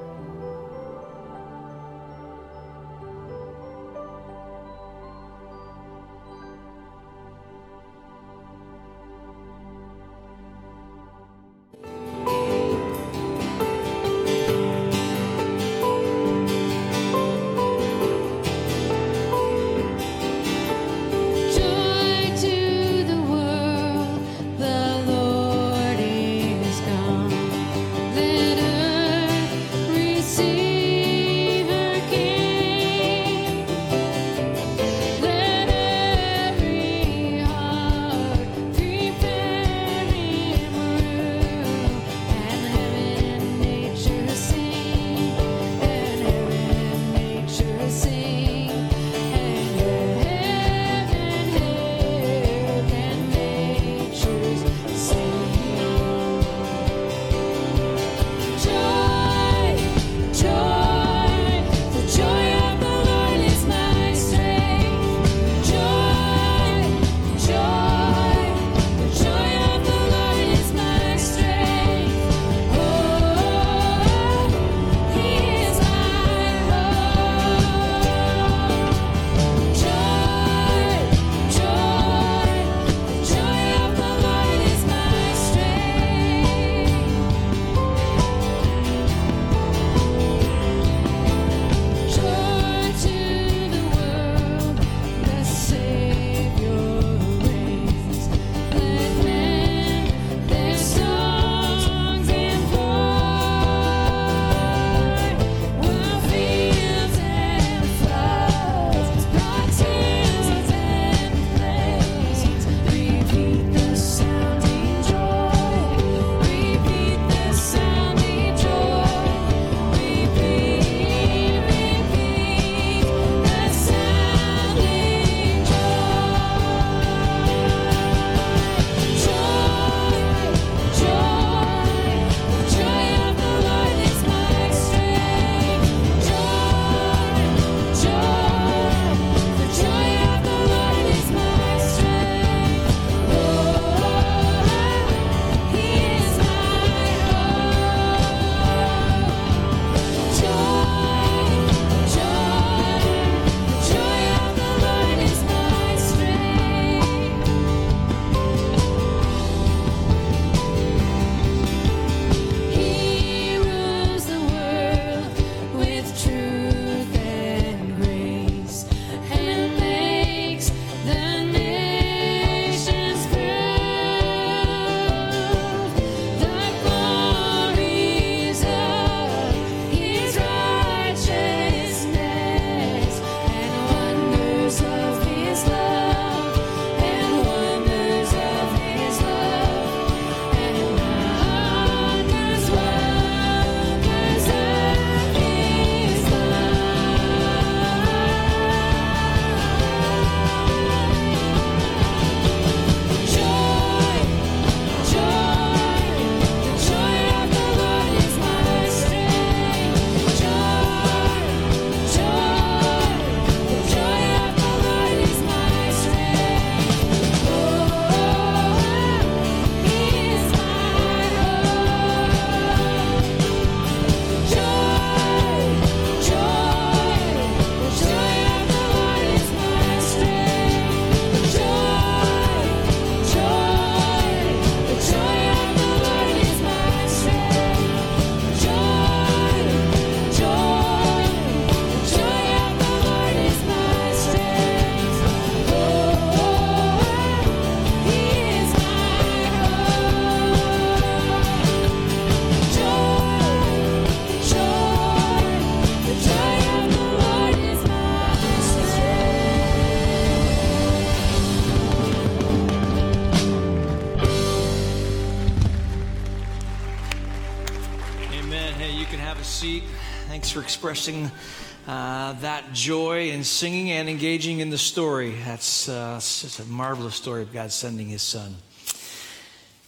Singing 273.44 273.90
and 273.90 274.08
engaging 274.08 274.60
in 274.60 274.70
the 274.70 274.78
story. 274.78 275.34
That's 275.44 275.88
uh, 275.88 276.20
a 276.60 276.64
marvelous 276.64 277.14
story 277.14 277.42
of 277.42 277.52
God 277.52 277.72
sending 277.72 278.08
His 278.08 278.22
Son. 278.22 278.56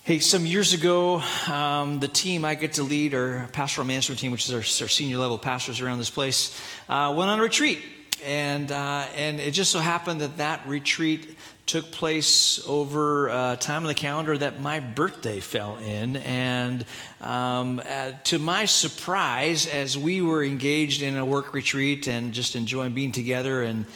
Hey, 0.04 0.18
some 0.18 0.44
years 0.44 0.74
ago, 0.74 1.22
um, 1.48 2.00
the 2.00 2.08
team 2.08 2.44
I 2.44 2.56
get 2.56 2.72
to 2.74 2.82
lead, 2.82 3.14
our 3.14 3.48
pastoral 3.52 3.86
management 3.86 4.18
team, 4.18 4.32
which 4.32 4.48
is 4.48 4.52
our, 4.52 4.84
our 4.84 4.88
senior 4.88 5.18
level 5.18 5.38
pastors 5.38 5.80
around 5.80 5.98
this 5.98 6.10
place, 6.10 6.60
uh, 6.88 7.14
went 7.16 7.30
on 7.30 7.38
a 7.38 7.42
retreat. 7.42 7.78
And, 8.24 8.70
uh, 8.70 9.06
and 9.16 9.40
it 9.40 9.52
just 9.52 9.70
so 9.70 9.78
happened 9.78 10.20
that 10.20 10.38
that 10.38 10.66
retreat 10.66 11.36
took 11.66 11.90
place 11.90 12.62
over 12.66 13.28
a 13.28 13.32
uh, 13.32 13.56
time 13.56 13.82
on 13.82 13.88
the 13.88 13.94
calendar 13.94 14.36
that 14.36 14.60
my 14.60 14.80
birthday 14.80 15.40
fell 15.40 15.78
in. 15.78 16.16
And 16.16 16.84
um, 17.20 17.80
uh, 17.88 18.12
to 18.24 18.38
my 18.38 18.64
surprise, 18.64 19.66
as 19.66 19.96
we 19.96 20.22
were 20.22 20.44
engaged 20.44 21.02
in 21.02 21.16
a 21.16 21.24
work 21.24 21.54
retreat 21.54 22.08
and 22.08 22.32
just 22.32 22.56
enjoying 22.56 22.94
being 22.94 23.12
together, 23.12 23.62
and 23.62 23.86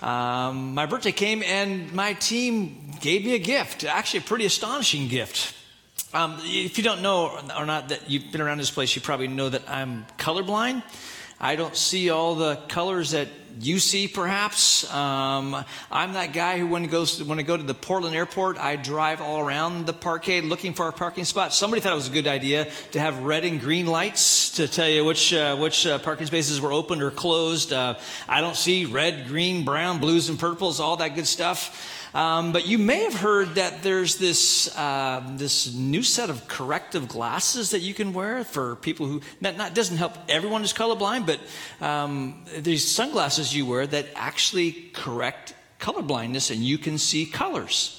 um, 0.00 0.74
my 0.74 0.86
birthday 0.86 1.12
came, 1.12 1.42
and 1.42 1.92
my 1.92 2.12
team 2.14 2.92
gave 3.00 3.24
me 3.24 3.34
a 3.34 3.40
gift, 3.40 3.84
actually, 3.84 4.20
a 4.20 4.22
pretty 4.22 4.46
astonishing 4.46 5.08
gift. 5.08 5.54
Um, 6.14 6.38
if 6.44 6.78
you 6.78 6.84
don't 6.84 7.02
know 7.02 7.38
or 7.56 7.66
not 7.66 7.90
that 7.90 8.08
you've 8.08 8.30
been 8.32 8.40
around 8.40 8.58
this 8.58 8.70
place, 8.70 8.94
you 8.94 9.02
probably 9.02 9.28
know 9.28 9.48
that 9.48 9.68
I'm 9.68 10.06
colorblind. 10.16 10.82
I 11.40 11.54
don't 11.54 11.76
see 11.76 12.10
all 12.10 12.34
the 12.34 12.56
colors 12.68 13.12
that 13.12 13.28
you 13.60 13.78
see, 13.78 14.08
perhaps. 14.08 14.92
Um, 14.92 15.64
I'm 15.90 16.12
that 16.12 16.32
guy 16.32 16.58
who, 16.58 16.66
when, 16.66 16.86
goes, 16.86 17.22
when 17.22 17.38
I 17.38 17.42
go 17.42 17.56
to 17.56 17.62
the 17.62 17.74
Portland 17.74 18.14
airport, 18.14 18.58
I 18.58 18.76
drive 18.76 19.20
all 19.20 19.40
around 19.40 19.86
the 19.86 19.92
parkade 19.92 20.44
looking 20.44 20.74
for 20.74 20.88
a 20.88 20.92
parking 20.92 21.24
spot. 21.24 21.52
Somebody 21.52 21.80
thought 21.80 21.92
it 21.92 21.96
was 21.96 22.08
a 22.08 22.12
good 22.12 22.26
idea 22.26 22.68
to 22.92 23.00
have 23.00 23.22
red 23.22 23.44
and 23.44 23.60
green 23.60 23.86
lights 23.86 24.52
to 24.56 24.68
tell 24.68 24.88
you 24.88 25.04
which, 25.04 25.32
uh, 25.32 25.56
which 25.56 25.86
uh, 25.86 25.98
parking 25.98 26.26
spaces 26.26 26.60
were 26.60 26.72
open 26.72 27.00
or 27.02 27.10
closed. 27.10 27.72
Uh, 27.72 27.94
I 28.28 28.40
don't 28.40 28.56
see 28.56 28.84
red, 28.84 29.26
green, 29.28 29.64
brown, 29.64 29.98
blues, 29.98 30.28
and 30.28 30.38
purples, 30.38 30.80
all 30.80 30.96
that 30.98 31.14
good 31.14 31.26
stuff. 31.26 31.97
Um, 32.14 32.52
but 32.52 32.66
you 32.66 32.78
may 32.78 33.04
have 33.04 33.14
heard 33.14 33.56
that 33.56 33.82
there's 33.82 34.16
this, 34.16 34.74
uh, 34.76 35.22
this 35.36 35.74
new 35.74 36.02
set 36.02 36.30
of 36.30 36.48
corrective 36.48 37.08
glasses 37.08 37.70
that 37.70 37.80
you 37.80 37.94
can 37.94 38.12
wear 38.12 38.44
for 38.44 38.76
people 38.76 39.06
who, 39.06 39.20
not, 39.40 39.74
doesn't 39.74 39.96
help 39.98 40.16
everyone 40.28 40.62
who's 40.62 40.72
colorblind, 40.72 41.26
but 41.26 41.40
um, 41.86 42.44
these 42.56 42.90
sunglasses 42.90 43.54
you 43.54 43.66
wear 43.66 43.86
that 43.86 44.06
actually 44.14 44.72
correct 44.94 45.54
colorblindness 45.80 46.50
and 46.50 46.60
you 46.60 46.78
can 46.78 46.98
see 46.98 47.26
colors. 47.26 47.94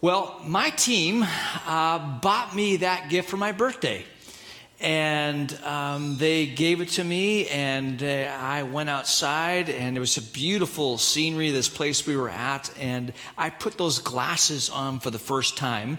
Well, 0.00 0.38
my 0.44 0.68
team 0.70 1.24
uh, 1.66 2.18
bought 2.20 2.54
me 2.54 2.76
that 2.76 3.08
gift 3.08 3.30
for 3.30 3.38
my 3.38 3.52
birthday 3.52 4.04
and 4.84 5.58
um, 5.64 6.18
they 6.18 6.44
gave 6.44 6.82
it 6.82 6.90
to 6.90 7.02
me 7.02 7.48
and 7.48 8.02
uh, 8.02 8.06
i 8.38 8.62
went 8.62 8.90
outside 8.90 9.70
and 9.70 9.96
it 9.96 10.00
was 10.00 10.18
a 10.18 10.22
beautiful 10.22 10.98
scenery 10.98 11.50
this 11.50 11.70
place 11.70 12.06
we 12.06 12.14
were 12.14 12.28
at 12.28 12.70
and 12.78 13.12
i 13.38 13.48
put 13.48 13.78
those 13.78 13.98
glasses 13.98 14.68
on 14.68 15.00
for 15.00 15.10
the 15.10 15.18
first 15.18 15.56
time. 15.56 15.98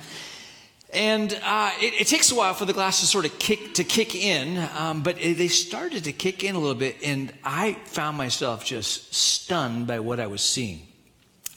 And 0.94 1.38
uh, 1.44 1.72
it, 1.82 2.02
it, 2.02 2.08
takes 2.08 2.32
a 2.32 2.36
while 2.36 2.54
for 2.54 2.64
the 2.64 2.72
glasses 2.72 3.10
sort 3.10 3.26
of 3.26 3.38
kick 3.38 3.74
to 3.74 3.84
kick 3.84 4.16
in 4.16 4.58
um, 4.78 5.02
but 5.04 5.20
it, 5.20 5.38
they 5.38 5.50
started 5.50 6.06
to 6.06 6.14
kick 6.14 6.44
in 6.44 6.56
a 6.56 6.60
little 6.60 6.76
bit 6.76 6.98
and 7.04 7.34
i 7.44 7.74
found 7.86 8.18
myself 8.18 8.64
just 8.64 9.14
stunned 9.14 9.88
by 9.88 10.00
what 10.00 10.20
i 10.20 10.28
was 10.28 10.42
seeing 10.42 10.88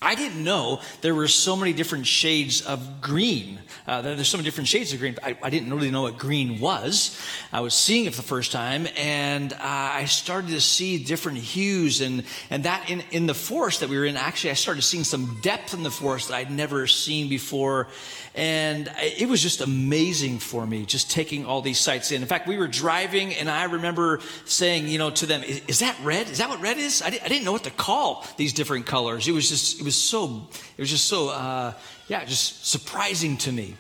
I 0.00 0.14
didn't 0.14 0.44
know 0.44 0.80
there 1.00 1.14
were 1.14 1.26
so 1.26 1.56
many 1.56 1.72
different 1.72 2.06
shades 2.06 2.60
of 2.60 3.00
green. 3.00 3.58
Uh, 3.84 4.00
there's 4.02 4.28
so 4.28 4.36
many 4.36 4.44
different 4.44 4.68
shades 4.68 4.92
of 4.92 5.00
green. 5.00 5.16
I, 5.24 5.36
I, 5.42 5.50
didn't 5.50 5.74
really 5.74 5.90
know 5.90 6.02
what 6.02 6.18
green 6.18 6.60
was. 6.60 7.20
I 7.52 7.62
was 7.62 7.74
seeing 7.74 8.04
it 8.04 8.14
for 8.14 8.22
the 8.22 8.28
first 8.28 8.52
time, 8.52 8.86
and 8.96 9.52
uh, 9.52 9.56
I 9.60 10.04
started 10.04 10.50
to 10.50 10.60
see 10.60 11.02
different 11.02 11.38
hues. 11.38 12.00
And, 12.00 12.22
and 12.48 12.62
that 12.62 12.88
in, 12.88 13.02
in 13.10 13.26
the 13.26 13.34
forest 13.34 13.80
that 13.80 13.88
we 13.88 13.98
were 13.98 14.04
in, 14.04 14.16
actually, 14.16 14.50
I 14.50 14.54
started 14.54 14.82
seeing 14.82 15.02
some 15.02 15.36
depth 15.42 15.74
in 15.74 15.82
the 15.82 15.90
forest 15.90 16.28
that 16.28 16.36
I'd 16.36 16.52
never 16.52 16.86
seen 16.86 17.28
before. 17.28 17.88
And 18.34 18.90
it 18.98 19.28
was 19.28 19.42
just 19.42 19.60
amazing 19.60 20.38
for 20.38 20.66
me, 20.66 20.86
just 20.86 21.10
taking 21.10 21.46
all 21.46 21.62
these 21.62 21.80
sights 21.80 22.12
in. 22.12 22.22
In 22.22 22.28
fact, 22.28 22.46
we 22.46 22.56
were 22.56 22.68
driving, 22.68 23.34
and 23.34 23.50
I 23.50 23.64
remember 23.64 24.20
saying, 24.44 24.88
you 24.88 24.98
know, 24.98 25.10
to 25.10 25.26
them, 25.26 25.42
"Is, 25.42 25.62
is 25.66 25.78
that 25.80 25.96
red? 26.02 26.28
Is 26.28 26.38
that 26.38 26.48
what 26.48 26.60
red 26.60 26.78
is?" 26.78 27.02
I, 27.02 27.10
di- 27.10 27.20
I, 27.20 27.28
didn't 27.28 27.44
know 27.44 27.52
what 27.52 27.64
to 27.64 27.70
call 27.70 28.26
these 28.36 28.52
different 28.52 28.86
colors. 28.86 29.26
It 29.26 29.32
was 29.32 29.48
just, 29.48 29.80
it 29.80 29.84
was 29.84 29.96
so, 29.96 30.46
it 30.76 30.80
was 30.80 30.90
just 30.90 31.06
so, 31.06 31.30
uh, 31.30 31.72
yeah, 32.08 32.24
just 32.24 32.66
surprising 32.66 33.36
to 33.38 33.52
me. 33.52 33.74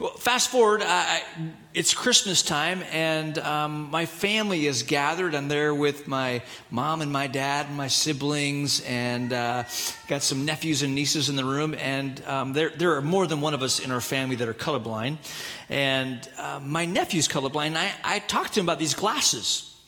Well, 0.00 0.12
fast 0.12 0.48
forward, 0.48 0.82
it's 1.74 1.92
Christmas 1.92 2.40
time, 2.40 2.82
and 2.90 3.36
um, 3.36 3.90
my 3.90 4.06
family 4.06 4.66
is 4.66 4.82
gathered. 4.82 5.34
I'm 5.34 5.48
there 5.48 5.74
with 5.74 6.08
my 6.08 6.40
mom 6.70 7.02
and 7.02 7.12
my 7.12 7.26
dad 7.26 7.66
and 7.66 7.76
my 7.76 7.88
siblings, 7.88 8.80
and 8.86 9.30
uh, 9.30 9.64
got 10.08 10.22
some 10.22 10.46
nephews 10.46 10.82
and 10.82 10.94
nieces 10.94 11.28
in 11.28 11.36
the 11.36 11.44
room. 11.44 11.74
And 11.74 12.24
um, 12.24 12.54
there, 12.54 12.70
there 12.70 12.96
are 12.96 13.02
more 13.02 13.26
than 13.26 13.42
one 13.42 13.52
of 13.52 13.62
us 13.62 13.78
in 13.78 13.90
our 13.90 14.00
family 14.00 14.36
that 14.36 14.48
are 14.48 14.54
colorblind. 14.54 15.18
And 15.68 16.26
uh, 16.38 16.60
my 16.64 16.86
nephew's 16.86 17.28
colorblind. 17.28 17.76
I, 17.76 17.92
I 18.02 18.20
talked 18.20 18.54
to 18.54 18.60
him 18.60 18.64
about 18.64 18.78
these 18.78 18.94
glasses 18.94 19.78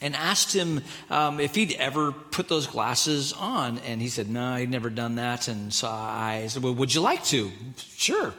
and 0.00 0.16
asked 0.16 0.54
him 0.54 0.82
um, 1.10 1.40
if 1.40 1.54
he'd 1.54 1.74
ever 1.74 2.12
put 2.12 2.48
those 2.48 2.66
glasses 2.66 3.34
on. 3.34 3.76
And 3.80 4.00
he 4.00 4.08
said, 4.08 4.30
No, 4.30 4.56
he'd 4.56 4.70
never 4.70 4.88
done 4.88 5.16
that. 5.16 5.46
And 5.46 5.74
so 5.74 5.88
I 5.88 6.46
said, 6.48 6.62
Well, 6.62 6.74
would 6.74 6.94
you 6.94 7.02
like 7.02 7.22
to? 7.24 7.52
Sure. 7.76 8.32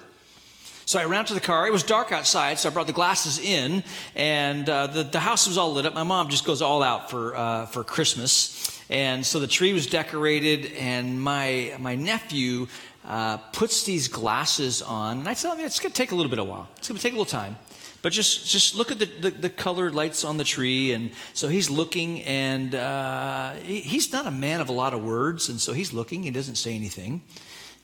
So 0.90 0.98
I 0.98 1.06
ran 1.06 1.24
to 1.26 1.36
the 1.36 1.40
car. 1.40 1.68
It 1.68 1.72
was 1.72 1.84
dark 1.84 2.12
outside, 2.12 2.58
so 2.58 2.68
I 2.68 2.72
brought 2.74 2.88
the 2.88 2.94
glasses 2.94 3.38
in, 3.38 3.84
and 4.16 4.68
uh, 4.68 4.88
the, 4.88 5.04
the 5.04 5.20
house 5.20 5.46
was 5.46 5.56
all 5.56 5.72
lit 5.72 5.86
up. 5.86 5.94
My 5.94 6.02
mom 6.02 6.30
just 6.30 6.46
goes 6.46 6.64
all 6.64 6.82
out 6.82 7.12
for, 7.12 7.36
uh, 7.36 7.68
for 7.68 7.84
Christmas. 7.84 8.82
And 8.90 9.24
so 9.24 9.40
the 9.40 9.46
tree 9.46 9.72
was 9.72 9.86
decorated, 9.86 10.74
and 10.80 11.22
my, 11.22 11.76
my 11.78 11.94
nephew 11.94 12.70
uh, 13.06 13.38
puts 13.38 13.84
these 13.84 14.08
glasses 14.08 14.82
on. 14.82 15.20
And 15.20 15.28
I 15.28 15.36
tell 15.36 15.56
him, 15.56 15.64
it's 15.64 15.80
going 15.80 15.92
to 15.92 15.96
take 15.96 16.12
a 16.12 16.16
little 16.16 16.32
bit 16.32 16.40
of 16.40 16.48
a 16.48 16.50
while. 16.50 16.68
It's 16.78 16.88
going 16.88 16.98
to 16.98 17.04
take 17.04 17.14
a 17.14 17.18
little 17.18 17.40
time. 17.40 17.56
But 18.02 18.12
just, 18.12 18.50
just 18.50 18.74
look 18.74 18.90
at 18.90 18.98
the, 18.98 19.06
the, 19.06 19.30
the, 19.30 19.50
colored 19.52 19.94
lights 19.94 20.24
on 20.26 20.38
the 20.38 20.44
tree. 20.44 20.94
And 20.94 21.12
so 21.36 21.50
he's 21.50 21.70
looking, 21.70 22.24
and 22.24 22.74
uh, 22.74 23.52
he, 23.62 23.82
he's 23.82 24.12
not 24.12 24.26
a 24.26 24.32
man 24.32 24.60
of 24.60 24.70
a 24.70 24.74
lot 24.74 24.96
of 24.96 25.04
words. 25.04 25.50
And 25.50 25.62
so 25.62 25.72
he's 25.72 25.94
looking, 25.94 26.24
he 26.24 26.32
doesn't 26.32 26.56
say 26.56 26.74
anything. 26.74 27.22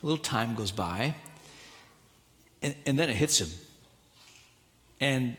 A 0.01 0.05
little 0.07 0.17
time 0.23 0.55
goes 0.55 0.71
by. 0.71 1.13
And, 2.61 2.75
and 2.85 2.97
then 2.97 3.09
it 3.09 3.15
hits 3.15 3.39
him. 3.39 3.49
And 4.99 5.37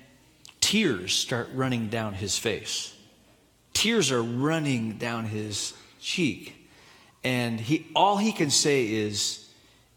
tears 0.60 1.14
start 1.14 1.48
running 1.54 1.88
down 1.88 2.14
his 2.14 2.38
face. 2.38 2.94
Tears 3.72 4.10
are 4.10 4.22
running 4.22 4.98
down 4.98 5.24
his 5.24 5.74
cheek. 6.00 6.68
And 7.24 7.60
he, 7.60 7.86
all 7.94 8.16
he 8.16 8.32
can 8.32 8.50
say 8.50 8.86
is, 8.88 9.48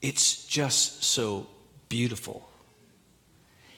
It's 0.01 0.45
just 0.45 1.03
so 1.03 1.47
beautiful. 1.89 2.49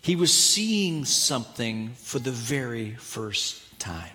He 0.02 0.16
was 0.16 0.34
seeing 0.34 1.06
something 1.06 1.92
for 1.96 2.20
the 2.20 2.32
very 2.32 2.96
first 2.96 3.80
time. 3.80 4.10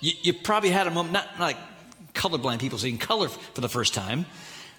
You, 0.00 0.12
you 0.22 0.32
probably 0.32 0.70
had 0.70 0.86
a 0.86 0.90
moment, 0.90 1.12
not, 1.12 1.38
not 1.38 1.40
like 1.40 1.56
colorblind 2.14 2.60
people 2.60 2.78
seeing 2.78 2.98
color 2.98 3.28
for 3.28 3.60
the 3.60 3.68
first 3.68 3.94
time, 3.94 4.26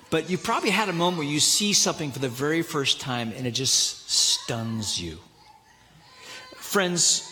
but 0.10 0.30
you 0.30 0.38
probably 0.38 0.72
had 0.72 0.90
a 0.90 0.94
moment 0.94 1.20
where 1.20 1.28
you 1.28 1.40
see 1.40 1.74
something 1.74 2.12
for 2.12 2.20
the 2.20 2.30
very 2.30 2.62
first 2.62 3.00
time 3.00 3.32
and 3.36 3.46
it 3.46 3.52
just 3.52 4.10
stuns 4.10 5.02
you. 5.02 5.18
Friends, 6.56 7.32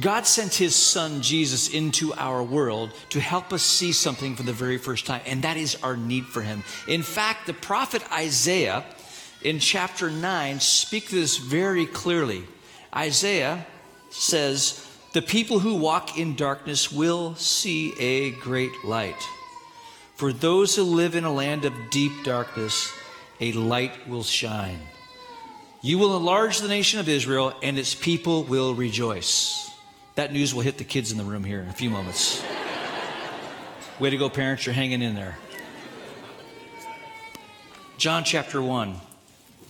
God 0.00 0.26
sent 0.26 0.54
his 0.54 0.74
son 0.74 1.22
Jesus 1.22 1.72
into 1.72 2.12
our 2.14 2.42
world 2.42 2.92
to 3.10 3.20
help 3.20 3.52
us 3.52 3.62
see 3.62 3.92
something 3.92 4.36
for 4.36 4.42
the 4.42 4.52
very 4.52 4.76
first 4.76 5.06
time, 5.06 5.22
and 5.24 5.42
that 5.42 5.56
is 5.56 5.76
our 5.82 5.96
need 5.96 6.26
for 6.26 6.42
him. 6.42 6.62
In 6.86 7.02
fact, 7.02 7.46
the 7.46 7.54
prophet 7.54 8.02
Isaiah 8.12 8.84
in 9.42 9.58
chapter 9.58 10.10
9 10.10 10.60
speaks 10.60 11.10
this 11.10 11.38
very 11.38 11.86
clearly. 11.86 12.44
Isaiah 12.94 13.66
says, 14.10 14.86
The 15.12 15.22
people 15.22 15.60
who 15.60 15.76
walk 15.76 16.18
in 16.18 16.36
darkness 16.36 16.92
will 16.92 17.34
see 17.36 17.94
a 17.98 18.32
great 18.32 18.84
light. 18.84 19.22
For 20.16 20.32
those 20.32 20.74
who 20.74 20.82
live 20.82 21.14
in 21.14 21.24
a 21.24 21.32
land 21.32 21.66
of 21.66 21.90
deep 21.90 22.24
darkness, 22.24 22.90
a 23.38 23.52
light 23.52 24.08
will 24.08 24.22
shine. 24.22 24.80
You 25.82 25.98
will 25.98 26.16
enlarge 26.16 26.58
the 26.58 26.68
nation 26.68 27.00
of 27.00 27.08
Israel, 27.08 27.54
and 27.62 27.78
its 27.78 27.94
people 27.94 28.42
will 28.44 28.74
rejoice. 28.74 29.70
That 30.14 30.32
news 30.32 30.54
will 30.54 30.62
hit 30.62 30.78
the 30.78 30.84
kids 30.84 31.12
in 31.12 31.18
the 31.18 31.24
room 31.24 31.44
here 31.44 31.60
in 31.60 31.68
a 31.68 31.72
few 31.72 31.90
moments. 31.90 32.42
Way 34.00 34.10
to 34.10 34.16
go, 34.16 34.30
parents, 34.30 34.64
you're 34.64 34.74
hanging 34.74 35.02
in 35.02 35.14
there. 35.14 35.36
John 37.98 38.24
chapter 38.24 38.62
1. 38.62 38.94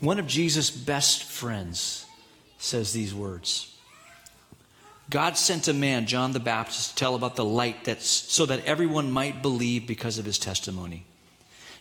One 0.01 0.21
of 0.21 0.29
Jesus' 0.29 0.71
best 0.71 1.25
friends 1.25 2.07
says 2.59 2.93
these 2.93 3.13
words. 3.13 3.76
God 5.09 5.39
sent 5.39 5.69
a 5.69 5.73
man, 5.73 6.07
John 6.07 6.33
the 6.33 6.41
Baptist, 6.41 6.91
to 6.91 6.97
tell 6.97 7.15
about 7.15 7.37
the 7.37 7.45
light 7.45 7.85
that's 7.85 8.07
so 8.09 8.45
that 8.47 8.65
everyone 8.65 9.13
might 9.13 9.41
believe 9.43 9.87
because 9.87 10.19
of 10.19 10.25
his 10.25 10.39
testimony. 10.39 11.05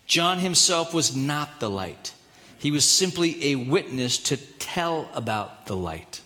John 0.06 0.38
himself 0.40 0.94
was 0.94 1.16
not 1.16 1.60
the 1.60 1.70
light. 1.70 2.14
He 2.60 2.70
was 2.70 2.86
simply 2.86 3.52
a 3.52 3.56
witness 3.56 4.18
to 4.20 4.38
tell 4.38 5.10
about 5.14 5.66
the 5.66 5.76
light. 5.76 6.22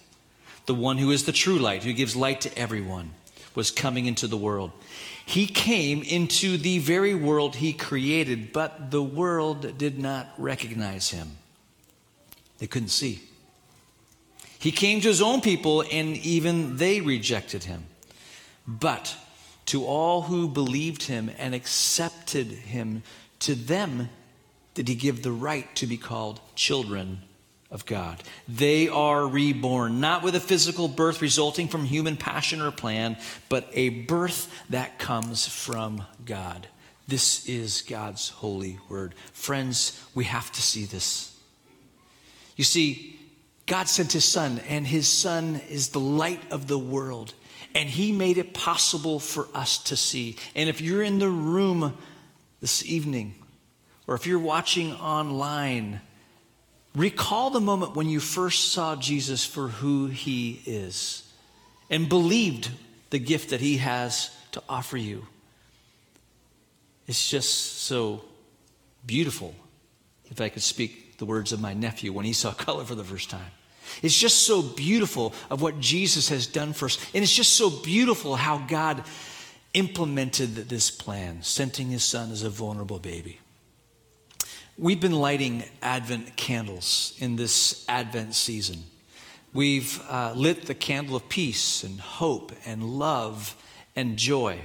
the 0.69 0.75
one 0.75 0.99
who 0.99 1.09
is 1.09 1.23
the 1.25 1.31
true 1.31 1.57
light, 1.57 1.83
who 1.83 1.93
gives 1.93 2.15
light 2.15 2.41
to 2.41 2.55
everyone, 2.55 3.09
was 3.55 3.71
coming 3.71 4.05
into 4.05 4.27
the 4.27 4.37
world. 4.37 4.71
He 5.25 5.47
came 5.47 6.03
into 6.03 6.57
the 6.57 6.77
very 6.77 7.15
world 7.15 7.55
he 7.55 7.73
created, 7.73 8.53
but 8.53 8.91
the 8.91 9.01
world 9.01 9.79
did 9.79 9.97
not 9.97 10.27
recognize 10.37 11.09
him. 11.09 11.37
They 12.59 12.67
couldn't 12.67 12.89
see. 12.89 13.21
He 14.59 14.71
came 14.71 15.01
to 15.01 15.07
his 15.07 15.21
own 15.21 15.41
people, 15.41 15.83
and 15.89 16.17
even 16.17 16.77
they 16.77 17.01
rejected 17.01 17.63
him. 17.63 17.85
But 18.67 19.15
to 19.67 19.85
all 19.85 20.23
who 20.23 20.47
believed 20.47 21.03
him 21.03 21.31
and 21.37 21.55
accepted 21.55 22.47
him, 22.47 23.03
to 23.39 23.55
them 23.55 24.09
did 24.73 24.87
he 24.87 24.95
give 24.95 25.23
the 25.23 25.31
right 25.31 25.73
to 25.75 25.87
be 25.87 25.97
called 25.97 26.41
children 26.55 27.21
of 27.71 27.85
God. 27.85 28.23
They 28.47 28.89
are 28.89 29.27
reborn, 29.27 29.99
not 29.99 30.23
with 30.23 30.35
a 30.35 30.39
physical 30.39 30.87
birth 30.87 31.21
resulting 31.21 31.67
from 31.67 31.85
human 31.85 32.17
passion 32.17 32.61
or 32.61 32.71
plan, 32.71 33.17
but 33.47 33.69
a 33.73 33.89
birth 33.89 34.51
that 34.69 34.99
comes 34.99 35.47
from 35.47 36.03
God. 36.25 36.67
This 37.07 37.47
is 37.47 37.81
God's 37.83 38.29
holy 38.29 38.79
word. 38.89 39.15
Friends, 39.33 40.03
we 40.13 40.25
have 40.25 40.51
to 40.51 40.61
see 40.61 40.85
this. 40.85 41.35
You 42.55 42.63
see, 42.63 43.18
God 43.69 43.87
sent 43.87 44.11
his 44.11 44.25
son, 44.25 44.59
and 44.67 44.85
his 44.85 45.07
son 45.07 45.61
is 45.69 45.89
the 45.89 45.99
light 46.01 46.41
of 46.51 46.67
the 46.67 46.77
world. 46.77 47.33
And 47.73 47.87
he 47.87 48.11
made 48.11 48.37
it 48.37 48.53
possible 48.53 49.19
for 49.19 49.47
us 49.53 49.77
to 49.85 49.95
see. 49.95 50.35
And 50.55 50.67
if 50.67 50.81
you're 50.81 51.03
in 51.03 51.19
the 51.19 51.29
room 51.29 51.97
this 52.59 52.83
evening, 52.83 53.35
or 54.07 54.15
if 54.15 54.27
you're 54.27 54.39
watching 54.39 54.91
online, 54.93 56.01
Recall 56.95 57.51
the 57.51 57.61
moment 57.61 57.95
when 57.95 58.09
you 58.09 58.19
first 58.19 58.71
saw 58.71 58.95
Jesus 58.95 59.45
for 59.45 59.67
who 59.67 60.07
he 60.07 60.61
is 60.65 61.23
and 61.89 62.09
believed 62.09 62.71
the 63.11 63.19
gift 63.19 63.51
that 63.51 63.61
he 63.61 63.77
has 63.77 64.35
to 64.51 64.63
offer 64.67 64.97
you. 64.97 65.25
It's 67.07 67.29
just 67.29 67.79
so 67.79 68.23
beautiful, 69.05 69.53
if 70.29 70.41
I 70.41 70.49
could 70.49 70.63
speak 70.63 71.17
the 71.17 71.25
words 71.25 71.51
of 71.51 71.61
my 71.61 71.73
nephew 71.73 72.11
when 72.11 72.25
he 72.25 72.33
saw 72.33 72.51
color 72.65 72.83
for 72.83 72.95
the 72.95 73.03
first 73.03 73.29
time. 73.29 73.51
It's 74.01 74.17
just 74.17 74.43
so 74.43 74.61
beautiful 74.61 75.33
of 75.49 75.61
what 75.61 75.79
Jesus 75.79 76.29
has 76.29 76.47
done 76.47 76.73
for 76.73 76.85
us. 76.85 76.97
And 77.13 77.23
it's 77.23 77.35
just 77.35 77.53
so 77.53 77.69
beautiful 77.69 78.35
how 78.35 78.59
God 78.59 79.03
implemented 79.73 80.55
this 80.55 80.89
plan, 80.89 81.43
sending 81.43 81.89
his 81.89 82.03
son 82.03 82.31
as 82.31 82.43
a 82.43 82.49
vulnerable 82.49 82.99
baby. 82.99 83.39
We've 84.77 84.99
been 84.99 85.11
lighting 85.11 85.63
Advent 85.81 86.35
candles 86.37 87.13
in 87.19 87.35
this 87.35 87.85
Advent 87.89 88.33
season. 88.33 88.83
We've 89.53 90.01
uh, 90.09 90.33
lit 90.35 90.67
the 90.67 90.75
candle 90.75 91.15
of 91.15 91.27
peace 91.27 91.83
and 91.83 91.99
hope 91.99 92.51
and 92.65 92.83
love 92.83 93.55
and 93.95 94.17
joy. 94.17 94.59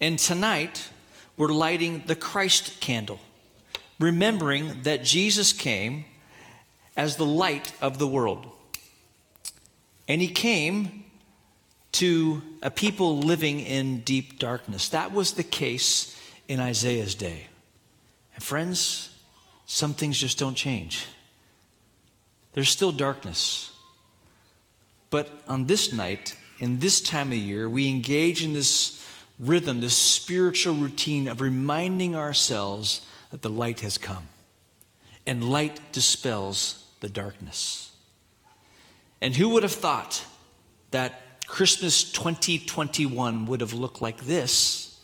And 0.00 0.18
tonight, 0.18 0.90
we're 1.36 1.48
lighting 1.48 2.02
the 2.06 2.16
Christ 2.16 2.80
candle, 2.80 3.20
remembering 3.98 4.82
that 4.82 5.04
Jesus 5.04 5.52
came 5.52 6.04
as 6.96 7.16
the 7.16 7.26
light 7.26 7.72
of 7.80 7.98
the 7.98 8.06
world. 8.06 8.46
And 10.08 10.20
he 10.20 10.28
came 10.28 11.04
to 11.92 12.42
a 12.62 12.70
people 12.70 13.18
living 13.18 13.60
in 13.60 14.00
deep 14.00 14.38
darkness. 14.38 14.90
That 14.90 15.12
was 15.12 15.32
the 15.32 15.42
case 15.42 16.18
in 16.48 16.60
Isaiah's 16.60 17.14
day. 17.14 17.46
And 18.34 18.42
friends, 18.42 19.10
some 19.66 19.94
things 19.94 20.18
just 20.18 20.38
don't 20.38 20.54
change. 20.54 21.06
There's 22.52 22.68
still 22.68 22.92
darkness. 22.92 23.72
But 25.10 25.28
on 25.48 25.66
this 25.66 25.92
night, 25.92 26.36
in 26.58 26.78
this 26.78 27.00
time 27.00 27.32
of 27.32 27.38
year, 27.38 27.68
we 27.68 27.88
engage 27.88 28.42
in 28.44 28.52
this 28.52 29.04
rhythm, 29.38 29.80
this 29.80 29.96
spiritual 29.96 30.74
routine 30.74 31.28
of 31.28 31.40
reminding 31.40 32.14
ourselves 32.16 33.06
that 33.30 33.42
the 33.42 33.50
light 33.50 33.80
has 33.80 33.98
come. 33.98 34.28
And 35.26 35.50
light 35.50 35.80
dispels 35.92 36.85
the 37.00 37.08
darkness. 37.08 37.92
And 39.20 39.34
who 39.34 39.50
would 39.50 39.62
have 39.62 39.72
thought 39.72 40.24
that 40.90 41.46
Christmas 41.46 42.04
2021 42.12 43.46
would 43.46 43.60
have 43.60 43.72
looked 43.72 44.02
like 44.02 44.22
this? 44.22 44.98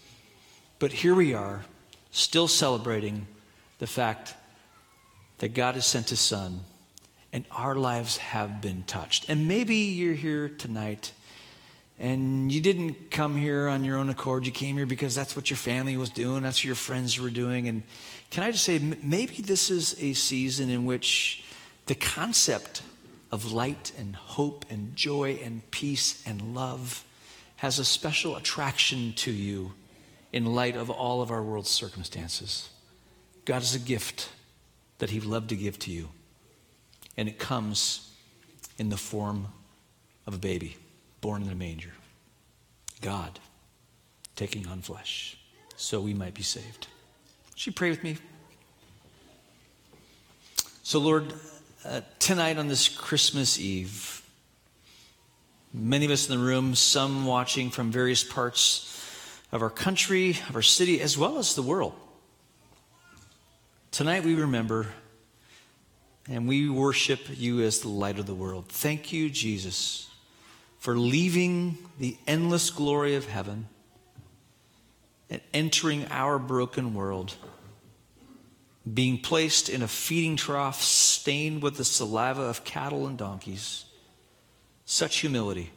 But 0.79 0.93
here 0.93 1.15
we 1.15 1.35
are, 1.35 1.65
still 2.11 2.49
celebrating 2.49 3.27
the 3.79 3.87
fact 3.87 4.35
that 5.39 5.55
God 5.55 5.75
has 5.75 5.87
sent 5.87 6.11
his 6.11 6.21
son 6.21 6.61
and 7.33 7.45
our 7.51 7.75
lives 7.75 8.19
have 8.19 8.61
been 8.61 8.83
touched. 8.85 9.29
And 9.29 9.49
maybe 9.49 9.77
you're 9.77 10.15
here 10.15 10.49
tonight 10.49 11.13
and 11.99 12.51
you 12.51 12.61
didn't 12.61 13.11
come 13.11 13.37
here 13.37 13.69
on 13.69 13.85
your 13.85 13.97
own 13.97 14.11
accord. 14.11 14.45
You 14.45 14.53
came 14.53 14.77
here 14.77 14.87
because 14.87 15.15
that's 15.15 15.35
what 15.35 15.51
your 15.51 15.57
family 15.57 15.97
was 15.97 16.11
doing, 16.11 16.43
that's 16.43 16.59
what 16.59 16.65
your 16.65 16.75
friends 16.75 17.19
were 17.19 17.31
doing. 17.31 17.69
And 17.69 17.83
can 18.31 18.43
I 18.43 18.51
just 18.51 18.65
say, 18.65 18.79
maybe 18.79 19.37
this 19.37 19.71
is 19.71 19.97
a 20.01 20.13
season 20.13 20.69
in 20.69 20.85
which 20.85 21.42
the 21.87 21.95
concept 21.95 22.83
of 23.31 23.53
light 23.53 23.93
and 23.99 24.15
hope 24.15 24.65
and 24.71 24.95
joy 24.95 25.39
and 25.43 25.69
peace 25.71 26.23
and 26.27 26.55
love 26.55 27.05
has 27.57 27.79
a 27.79 27.85
special 27.85 28.37
attraction 28.37 29.13
to 29.15 29.31
you 29.31 29.73
in 30.33 30.55
light 30.55 30.77
of 30.77 30.91
all 30.91 31.23
of 31.23 31.31
our 31.31 31.43
world's 31.43 31.71
circumstances. 31.71 32.71
God 33.45 33.63
is 33.63 33.75
a 33.75 33.79
gift 33.79 34.31
that 34.99 35.11
He'd 35.11 35.25
love 35.25 35.49
to 35.49 35.57
give 35.57 35.79
to 35.81 35.91
you. 35.91 36.09
And 37.17 37.29
it 37.29 37.39
comes 37.39 38.13
in 38.79 38.89
the 38.89 38.97
form 38.97 39.49
of 40.27 40.35
a 40.35 40.39
baby 40.39 40.77
born 41.21 41.43
in 41.43 41.51
a 41.51 41.55
manger. 41.55 41.93
God 43.01 43.39
taking 44.37 44.67
on 44.67 44.81
flesh 44.81 45.37
so 45.77 46.01
we 46.01 46.15
might 46.15 46.35
be 46.35 46.43
saved. 46.43 46.87
Would 47.51 47.67
you 47.67 47.73
pray 47.73 47.91
with 47.91 48.03
me? 48.03 48.17
So, 50.83 50.99
Lord, 50.99 51.33
uh, 51.85 52.01
tonight 52.19 52.59
on 52.59 52.69
this 52.69 52.89
Christmas 52.89 53.59
Eve, 53.59 54.23
many 55.75 56.05
of 56.05 56.11
us 56.11 56.29
in 56.29 56.39
the 56.39 56.45
room, 56.45 56.75
some 56.75 57.27
watching 57.27 57.71
from 57.71 57.91
various 57.91 58.23
parts 58.23 58.89
of 59.51 59.63
our 59.63 59.71
country, 59.71 60.31
of 60.49 60.55
our 60.55 60.63
city, 60.63 61.01
as 61.01 61.19
well 61.19 61.39
as 61.39 61.55
the 61.55 61.63
world. 61.63 61.95
Tonight 63.91 64.25
we 64.25 64.35
remember 64.35 64.87
and 66.29 66.47
we 66.47 66.69
worship 66.69 67.21
you 67.35 67.61
as 67.63 67.81
the 67.81 67.89
light 67.89 68.19
of 68.19 68.27
the 68.27 68.35
world. 68.35 68.67
Thank 68.69 69.13
you, 69.13 69.29
Jesus, 69.29 70.09
for 70.79 70.97
leaving 70.97 71.79
the 71.99 72.17
endless 72.29 72.71
glory 72.71 73.17
of 73.17 73.27
heaven 73.27 73.67
and 75.29 75.41
entering 75.53 76.07
our 76.11 76.39
broken 76.39 76.95
world, 76.95 77.35
being 78.91 79.19
placed 79.19 79.69
in 79.69 79.83
a 79.83 79.89
feeding 79.89 80.37
trough 80.37 80.83
stained 80.83 81.63
with 81.63 81.77
the 81.77 81.85
saliva 81.85 82.43
of 82.43 82.65
cattle 82.65 83.07
and 83.07 83.17
donkeys. 83.17 83.85
Such 84.85 85.19
humility. 85.19 85.71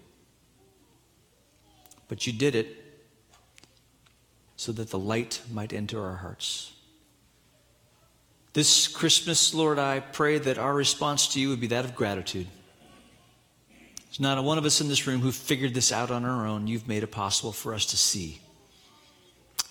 But 2.08 2.26
you 2.26 2.34
did 2.34 2.56
it 2.56 2.84
so 4.56 4.72
that 4.72 4.90
the 4.90 5.00
light 5.00 5.42
might 5.52 5.74
enter 5.74 6.04
our 6.04 6.16
hearts. 6.16 6.72
This 8.54 8.88
Christmas, 8.88 9.54
Lord, 9.54 9.78
I 9.80 10.00
pray 10.00 10.38
that 10.40 10.58
our 10.58 10.74
response 10.74 11.28
to 11.30 11.40
you 11.40 11.50
would 11.50 11.60
be 11.60 11.68
that 11.68 11.86
of 11.86 11.94
gratitude. 11.94 12.48
There's 14.06 14.20
not 14.20 14.38
a 14.38 14.42
one 14.42 14.58
of 14.58 14.64
us 14.66 14.80
in 14.80 14.88
this 14.88 15.06
room 15.06 15.20
who 15.20 15.34
figured 15.34 15.74
this 15.74 15.92
out 15.92 16.10
on 16.10 16.24
our 16.24 16.48
own. 16.48 16.68
You've 16.68 16.88
made 16.88 17.04
it 17.04 17.12
possible 17.12 17.52
for 17.52 17.74
us 17.74 17.86
to 17.88 17.98
see. 17.98 18.40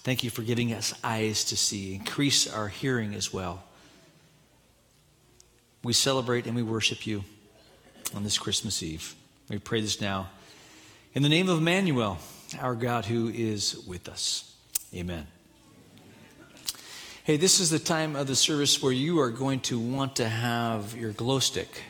Thank 0.04 0.22
you 0.22 0.28
for 0.28 0.42
giving 0.42 0.72
us 0.74 0.92
eyes 1.02 1.44
to 1.44 1.56
see. 1.56 1.94
Increase 1.94 2.46
our 2.46 2.68
hearing 2.68 3.14
as 3.14 3.32
well. 3.32 3.64
We 5.82 5.94
celebrate 5.94 6.46
and 6.46 6.54
we 6.54 6.62
worship 6.62 7.06
you 7.06 7.24
on 8.14 8.22
this 8.22 8.38
Christmas 8.38 8.82
Eve. 8.82 9.14
We 9.48 9.58
pray 9.58 9.80
this 9.80 10.02
now 10.02 10.28
in 11.14 11.22
the 11.22 11.28
name 11.28 11.48
of 11.48 11.58
Emmanuel, 11.58 12.18
our 12.60 12.74
God 12.74 13.06
who 13.06 13.28
is 13.28 13.82
with 13.86 14.08
us. 14.08 14.54
Amen. 14.94 15.26
Hey, 17.22 17.38
this 17.38 17.58
is 17.58 17.70
the 17.70 17.78
time 17.78 18.14
of 18.14 18.26
the 18.26 18.36
service 18.36 18.82
where 18.82 18.92
you 18.92 19.20
are 19.20 19.30
going 19.30 19.60
to 19.60 19.78
want 19.78 20.16
to 20.16 20.28
have 20.28 20.94
your 20.94 21.12
glow 21.12 21.38
stick. 21.38 21.82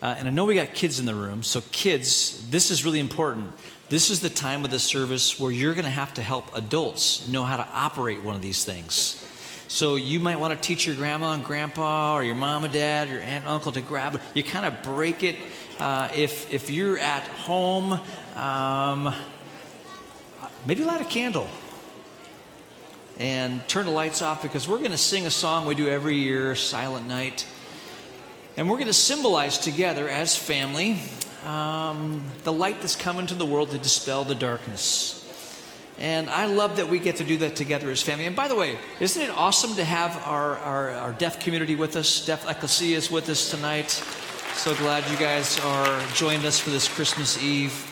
Uh, 0.00 0.14
and 0.18 0.28
I 0.28 0.30
know 0.30 0.44
we 0.44 0.54
got 0.54 0.74
kids 0.74 1.00
in 1.00 1.06
the 1.06 1.14
room, 1.14 1.42
so 1.42 1.62
kids, 1.72 2.48
this 2.50 2.70
is 2.70 2.84
really 2.84 3.00
important. 3.00 3.52
This 3.90 4.08
is 4.08 4.20
the 4.20 4.30
time 4.30 4.64
of 4.64 4.70
the 4.70 4.78
service 4.78 5.40
where 5.40 5.50
you're 5.50 5.74
going 5.74 5.84
to 5.84 5.90
have 5.90 6.14
to 6.14 6.22
help 6.22 6.56
adults 6.56 7.26
know 7.26 7.42
how 7.42 7.56
to 7.56 7.66
operate 7.72 8.22
one 8.22 8.36
of 8.36 8.40
these 8.40 8.64
things. 8.64 9.16
So 9.66 9.96
you 9.96 10.20
might 10.20 10.38
want 10.38 10.54
to 10.54 10.60
teach 10.60 10.86
your 10.86 10.94
grandma 10.94 11.32
and 11.32 11.42
grandpa, 11.42 12.14
or 12.14 12.22
your 12.22 12.36
mom 12.36 12.62
and 12.62 12.72
dad, 12.72 13.08
or 13.08 13.14
your 13.14 13.22
aunt 13.22 13.44
and 13.44 13.48
uncle 13.48 13.72
to 13.72 13.80
grab. 13.80 14.20
You 14.32 14.44
kind 14.44 14.64
of 14.64 14.84
break 14.84 15.24
it. 15.24 15.34
Uh, 15.80 16.08
if 16.14 16.54
if 16.54 16.70
you're 16.70 16.98
at 16.98 17.24
home, 17.24 17.98
um, 18.36 19.12
maybe 20.66 20.84
light 20.84 21.00
a 21.00 21.04
candle 21.04 21.48
and 23.18 23.66
turn 23.66 23.86
the 23.86 23.92
lights 23.92 24.22
off 24.22 24.40
because 24.40 24.68
we're 24.68 24.78
going 24.78 24.92
to 24.92 24.98
sing 24.98 25.26
a 25.26 25.32
song 25.32 25.66
we 25.66 25.74
do 25.74 25.88
every 25.88 26.14
year, 26.14 26.54
Silent 26.54 27.08
Night. 27.08 27.44
And 28.56 28.70
we're 28.70 28.76
going 28.76 28.86
to 28.86 28.92
symbolize 28.92 29.58
together 29.58 30.08
as 30.08 30.36
family 30.36 31.00
um, 31.44 32.24
the 32.44 32.52
light 32.52 32.80
that's 32.80 32.96
come 32.96 33.18
into 33.18 33.34
the 33.34 33.46
world 33.46 33.70
to 33.70 33.78
dispel 33.78 34.24
the 34.24 34.34
darkness. 34.34 35.16
And 35.98 36.30
I 36.30 36.46
love 36.46 36.76
that 36.76 36.88
we 36.88 36.98
get 36.98 37.16
to 37.16 37.24
do 37.24 37.36
that 37.38 37.56
together 37.56 37.90
as 37.90 38.00
family. 38.00 38.24
And 38.24 38.34
by 38.34 38.48
the 38.48 38.56
way, 38.56 38.78
isn't 39.00 39.20
it 39.20 39.30
awesome 39.30 39.74
to 39.76 39.84
have 39.84 40.16
our, 40.26 40.56
our, 40.58 40.90
our 40.92 41.12
deaf 41.12 41.40
community 41.40 41.76
with 41.76 41.94
us? 41.94 42.24
Deaf 42.24 42.48
Ecclesia 42.48 42.96
is 42.96 43.10
with 43.10 43.28
us 43.28 43.50
tonight. 43.50 43.90
So 44.54 44.74
glad 44.76 45.08
you 45.10 45.16
guys 45.18 45.60
are 45.60 46.02
joined 46.14 46.46
us 46.46 46.58
for 46.58 46.70
this 46.70 46.88
Christmas 46.88 47.42
Eve. 47.42 47.86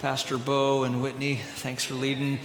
Pastor 0.00 0.36
Bo 0.36 0.84
and 0.84 1.02
Whitney, 1.02 1.36
thanks 1.36 1.82
for 1.82 1.94
leading. 1.94 2.38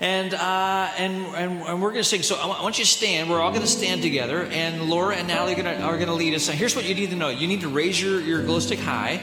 And, 0.00 0.34
uh, 0.34 0.90
and, 0.98 1.24
and, 1.34 1.62
and, 1.62 1.82
we're 1.82 1.90
going 1.90 2.02
to 2.02 2.08
sing. 2.08 2.22
So 2.22 2.36
I 2.36 2.62
want 2.62 2.78
you 2.78 2.84
to 2.84 2.90
stand. 2.90 3.28
We're 3.28 3.40
all 3.40 3.50
going 3.50 3.62
to 3.62 3.66
stand 3.66 4.02
together. 4.02 4.44
And 4.44 4.88
Laura 4.88 5.16
and 5.16 5.26
Natalie 5.26 5.54
are 5.54 5.96
going, 5.96 6.06
to, 6.06 6.14
lead 6.14 6.34
us. 6.34 6.46
Now, 6.46 6.54
here's 6.54 6.76
what 6.76 6.84
you 6.84 6.94
need 6.94 7.10
to 7.10 7.16
know 7.16 7.30
you 7.30 7.48
need 7.48 7.62
to 7.62 7.68
raise 7.68 8.00
your, 8.00 8.20
your 8.20 8.44
glow 8.44 8.60
stick 8.60 8.78
high. 8.78 9.22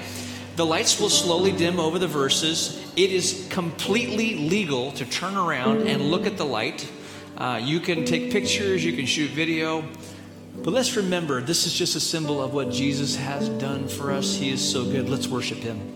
The 0.55 0.65
lights 0.65 1.01
will 1.01 1.09
slowly 1.09 1.51
dim 1.51 1.81
over 1.81 1.99
the 1.99 2.07
verses. 2.07 2.81
It 2.95 3.11
is 3.11 3.45
completely 3.49 4.35
legal 4.35 4.93
to 4.93 5.05
turn 5.05 5.35
around 5.35 5.85
and 5.85 6.09
look 6.09 6.25
at 6.25 6.37
the 6.37 6.45
light. 6.45 6.89
Uh, 7.35 7.59
you 7.61 7.81
can 7.81 8.05
take 8.05 8.31
pictures, 8.31 8.83
you 8.83 8.93
can 8.93 9.05
shoot 9.05 9.31
video. 9.31 9.83
But 10.63 10.71
let's 10.71 10.95
remember, 10.95 11.41
this 11.41 11.67
is 11.67 11.73
just 11.73 11.97
a 11.97 11.99
symbol 11.99 12.41
of 12.41 12.53
what 12.53 12.71
Jesus 12.71 13.17
has 13.17 13.49
done 13.49 13.89
for 13.89 14.13
us. 14.13 14.35
He 14.35 14.49
is 14.49 14.61
so 14.71 14.85
good. 14.85 15.09
Let's 15.09 15.27
worship 15.27 15.57
him. 15.57 15.95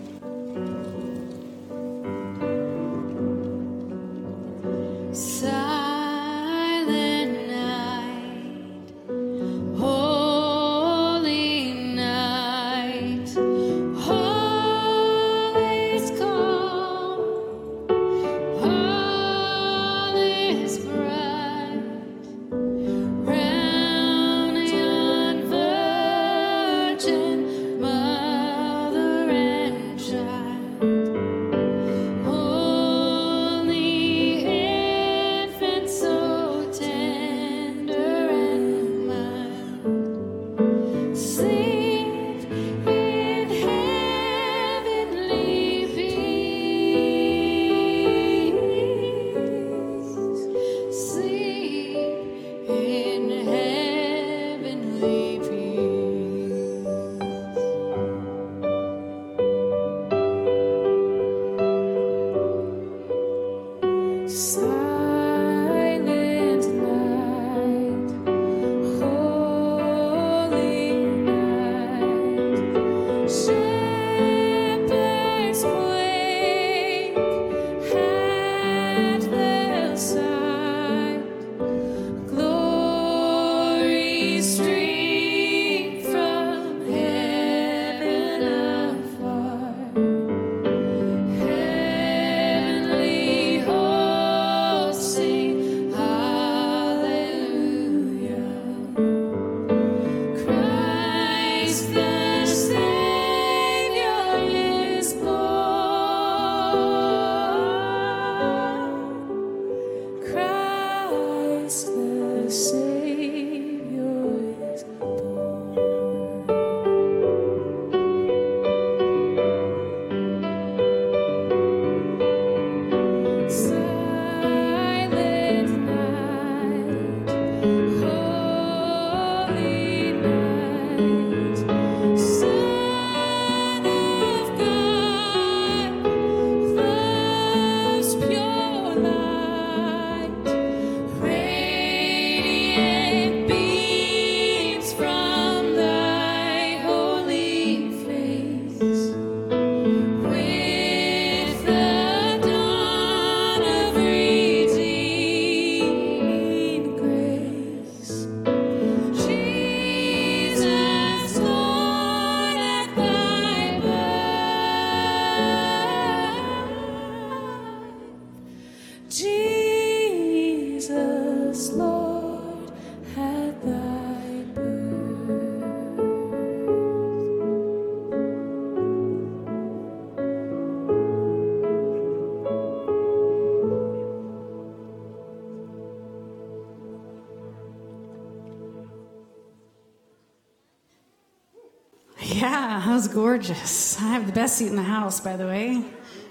Gorgeous. 193.12 194.00
I 194.00 194.08
have 194.08 194.26
the 194.26 194.32
best 194.32 194.56
seat 194.56 194.68
in 194.68 194.76
the 194.76 194.82
house, 194.82 195.20
by 195.20 195.36
the 195.36 195.46
way. 195.46 195.84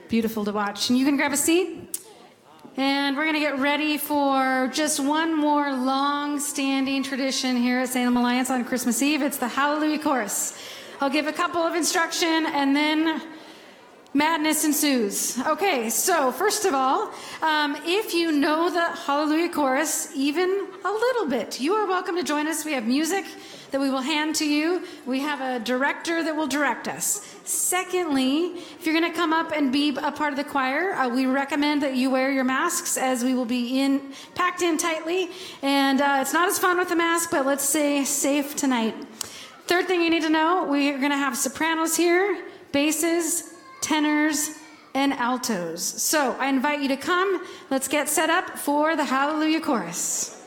Beautiful 0.08 0.46
to 0.46 0.52
watch. 0.52 0.90
And 0.90 0.98
you 0.98 1.06
can 1.06 1.18
grab 1.18 1.34
a 1.34 1.38
seat. 1.38 2.00
And 2.78 3.18
we're 3.18 3.24
going 3.24 3.36
to 3.36 3.42
get 3.42 3.60
ready 3.60 3.98
for 3.98 4.70
just 4.74 5.00
one 5.00 5.38
more 5.38 5.74
long 5.74 6.40
standing 6.40 7.04
tradition 7.04 7.58
here 7.58 7.80
at 7.80 7.90
Salem 7.90 8.16
Alliance 8.16 8.50
on 8.50 8.64
Christmas 8.64 9.02
Eve. 9.02 9.22
It's 9.22 9.38
the 9.38 9.48
Hallelujah 9.48 10.00
Chorus. 10.00 10.58
I'll 11.02 11.10
give 11.10 11.28
a 11.28 11.34
couple 11.34 11.62
of 11.62 11.76
instruction 11.76 12.46
and 12.46 12.76
then 12.76 13.22
madness 14.14 14.64
ensues. 14.64 15.38
Okay, 15.46 15.90
so 15.90 16.32
first 16.32 16.66
of 16.66 16.74
all, 16.74 17.12
um, 17.42 17.76
if 17.86 18.14
you 18.14 18.32
know 18.32 18.70
the 18.70 18.84
Hallelujah 18.84 19.50
Chorus 19.50 20.12
even 20.16 20.68
a 20.86 20.92
little 20.92 21.28
bit, 21.28 21.60
you 21.60 21.74
are 21.74 21.86
welcome 21.86 22.16
to 22.16 22.24
join 22.24 22.48
us. 22.48 22.64
We 22.64 22.74
have 22.74 22.86
music 22.86 23.26
that 23.72 23.80
we 23.80 23.90
will 23.90 24.02
hand 24.02 24.36
to 24.36 24.46
you. 24.46 24.86
We 25.06 25.20
have 25.20 25.42
a 25.42 25.64
director 25.64 26.24
that 26.24 26.36
will 26.36 26.48
direct 26.48 26.88
us. 26.88 27.26
Secondly, 27.44 28.54
if 28.56 28.86
you're 28.86 29.00
going 29.00 29.12
to 29.12 29.16
come 29.16 29.34
up 29.34 29.52
and 29.52 29.72
be 29.72 29.90
a 29.90 30.12
part 30.12 30.34
of 30.34 30.38
the 30.38 30.44
choir, 30.44 30.94
uh, 30.94 31.10
we 31.10 31.26
recommend 31.26 31.84
that 31.84 31.96
you 31.96 32.10
wear 32.10 32.32
your 32.32 32.44
masks 32.44 32.98
as 32.98 33.24
we 33.24 33.34
will 33.34 33.46
be 33.46 33.80
in 33.80 34.14
packed 34.36 34.62
in 34.62 34.78
tightly. 34.78 35.30
And 35.62 36.02
uh, 36.02 36.20
it's 36.22 36.34
not 36.34 36.48
as 36.48 36.60
fun 36.60 36.78
with 36.78 36.92
a 36.92 36.96
mask, 36.96 37.32
but 37.32 37.46
let's 37.46 37.64
say 37.64 38.04
safe 38.04 38.56
tonight. 38.56 38.96
Third 39.68 39.88
thing 39.88 40.02
you 40.02 40.10
need 40.10 40.24
to 40.24 40.30
know, 40.30 40.66
we 40.66 40.90
are 40.92 40.98
going 40.98 41.12
to 41.12 41.18
have 41.18 41.38
sopranos 41.38 41.96
here, 41.96 42.44
basses, 42.72 43.54
tenors, 43.82 44.52
and 44.96 45.14
altos. 45.14 45.84
So 45.84 46.36
I 46.40 46.48
invite 46.48 46.82
you 46.82 46.88
to 46.88 46.98
come. 46.98 47.46
Let's 47.70 47.88
get 47.88 48.10
set 48.10 48.30
up 48.30 48.58
for 48.58 48.96
the 48.96 49.06
Hallelujah 49.06 49.62
Chorus. 49.62 50.39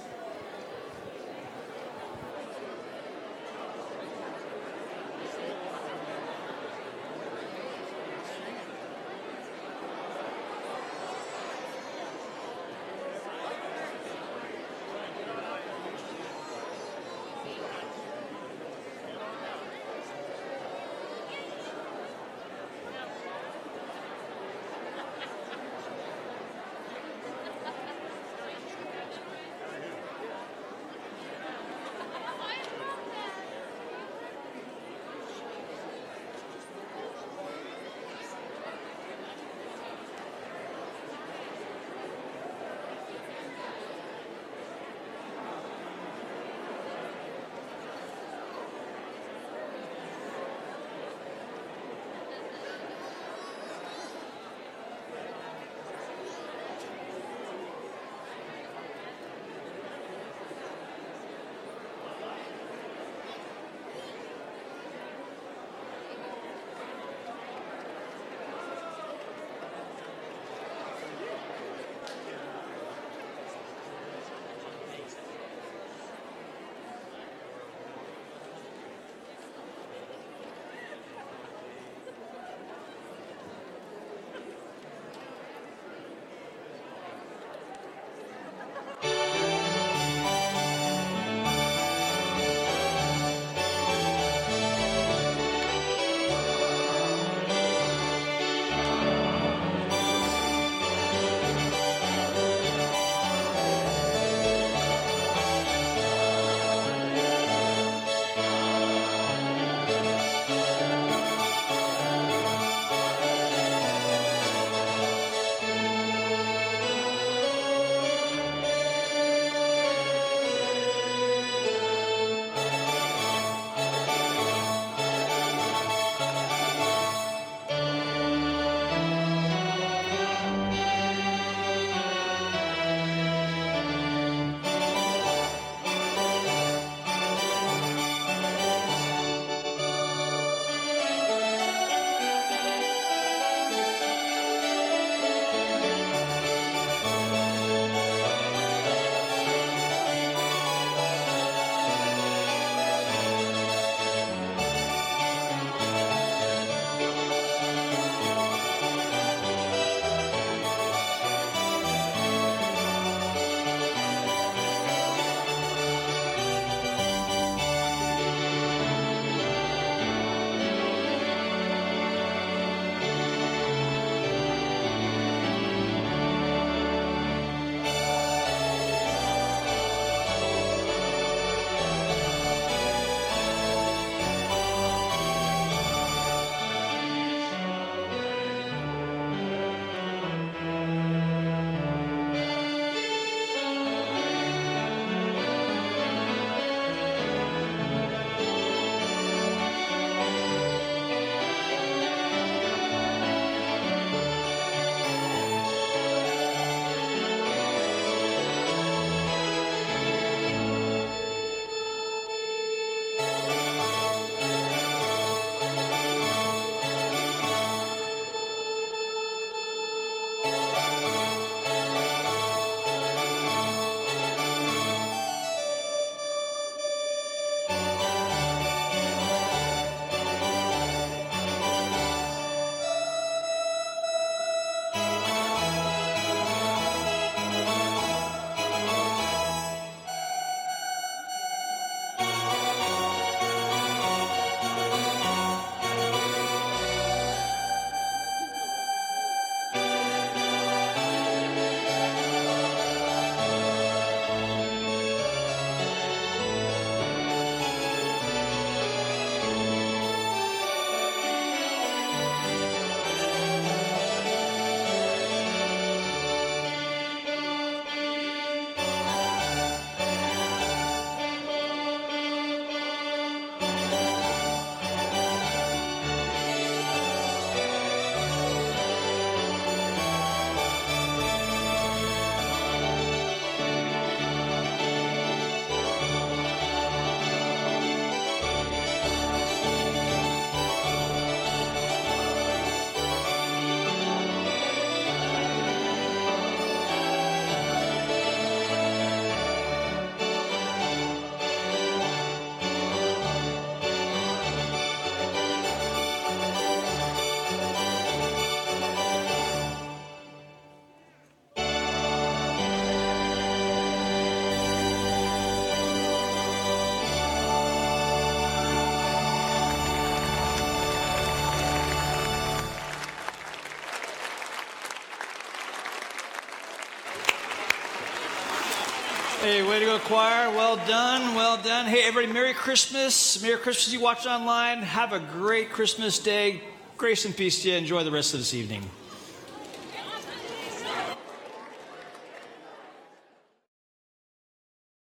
Go, 329.93 329.99
choir. 329.99 330.49
Well 330.49 330.77
done, 330.87 331.35
well 331.35 331.63
done. 331.63 331.85
Hey, 331.85 332.05
everybody, 332.05 332.33
Merry 332.33 332.55
Christmas. 332.55 333.43
Merry 333.43 333.59
Christmas, 333.59 333.93
you 333.93 334.01
watch 334.01 334.25
online. 334.25 334.79
Have 334.79 335.13
a 335.13 335.19
great 335.19 335.69
Christmas 335.69 336.19
day. 336.19 336.63
Grace 336.97 337.27
and 337.27 337.37
peace 337.37 337.63
to 337.63 337.69
you. 337.69 337.77
Enjoy 337.77 338.03
the 338.03 338.11
rest 338.11 338.33
of 338.33 338.41
this 338.41 338.55
evening. 338.55 338.89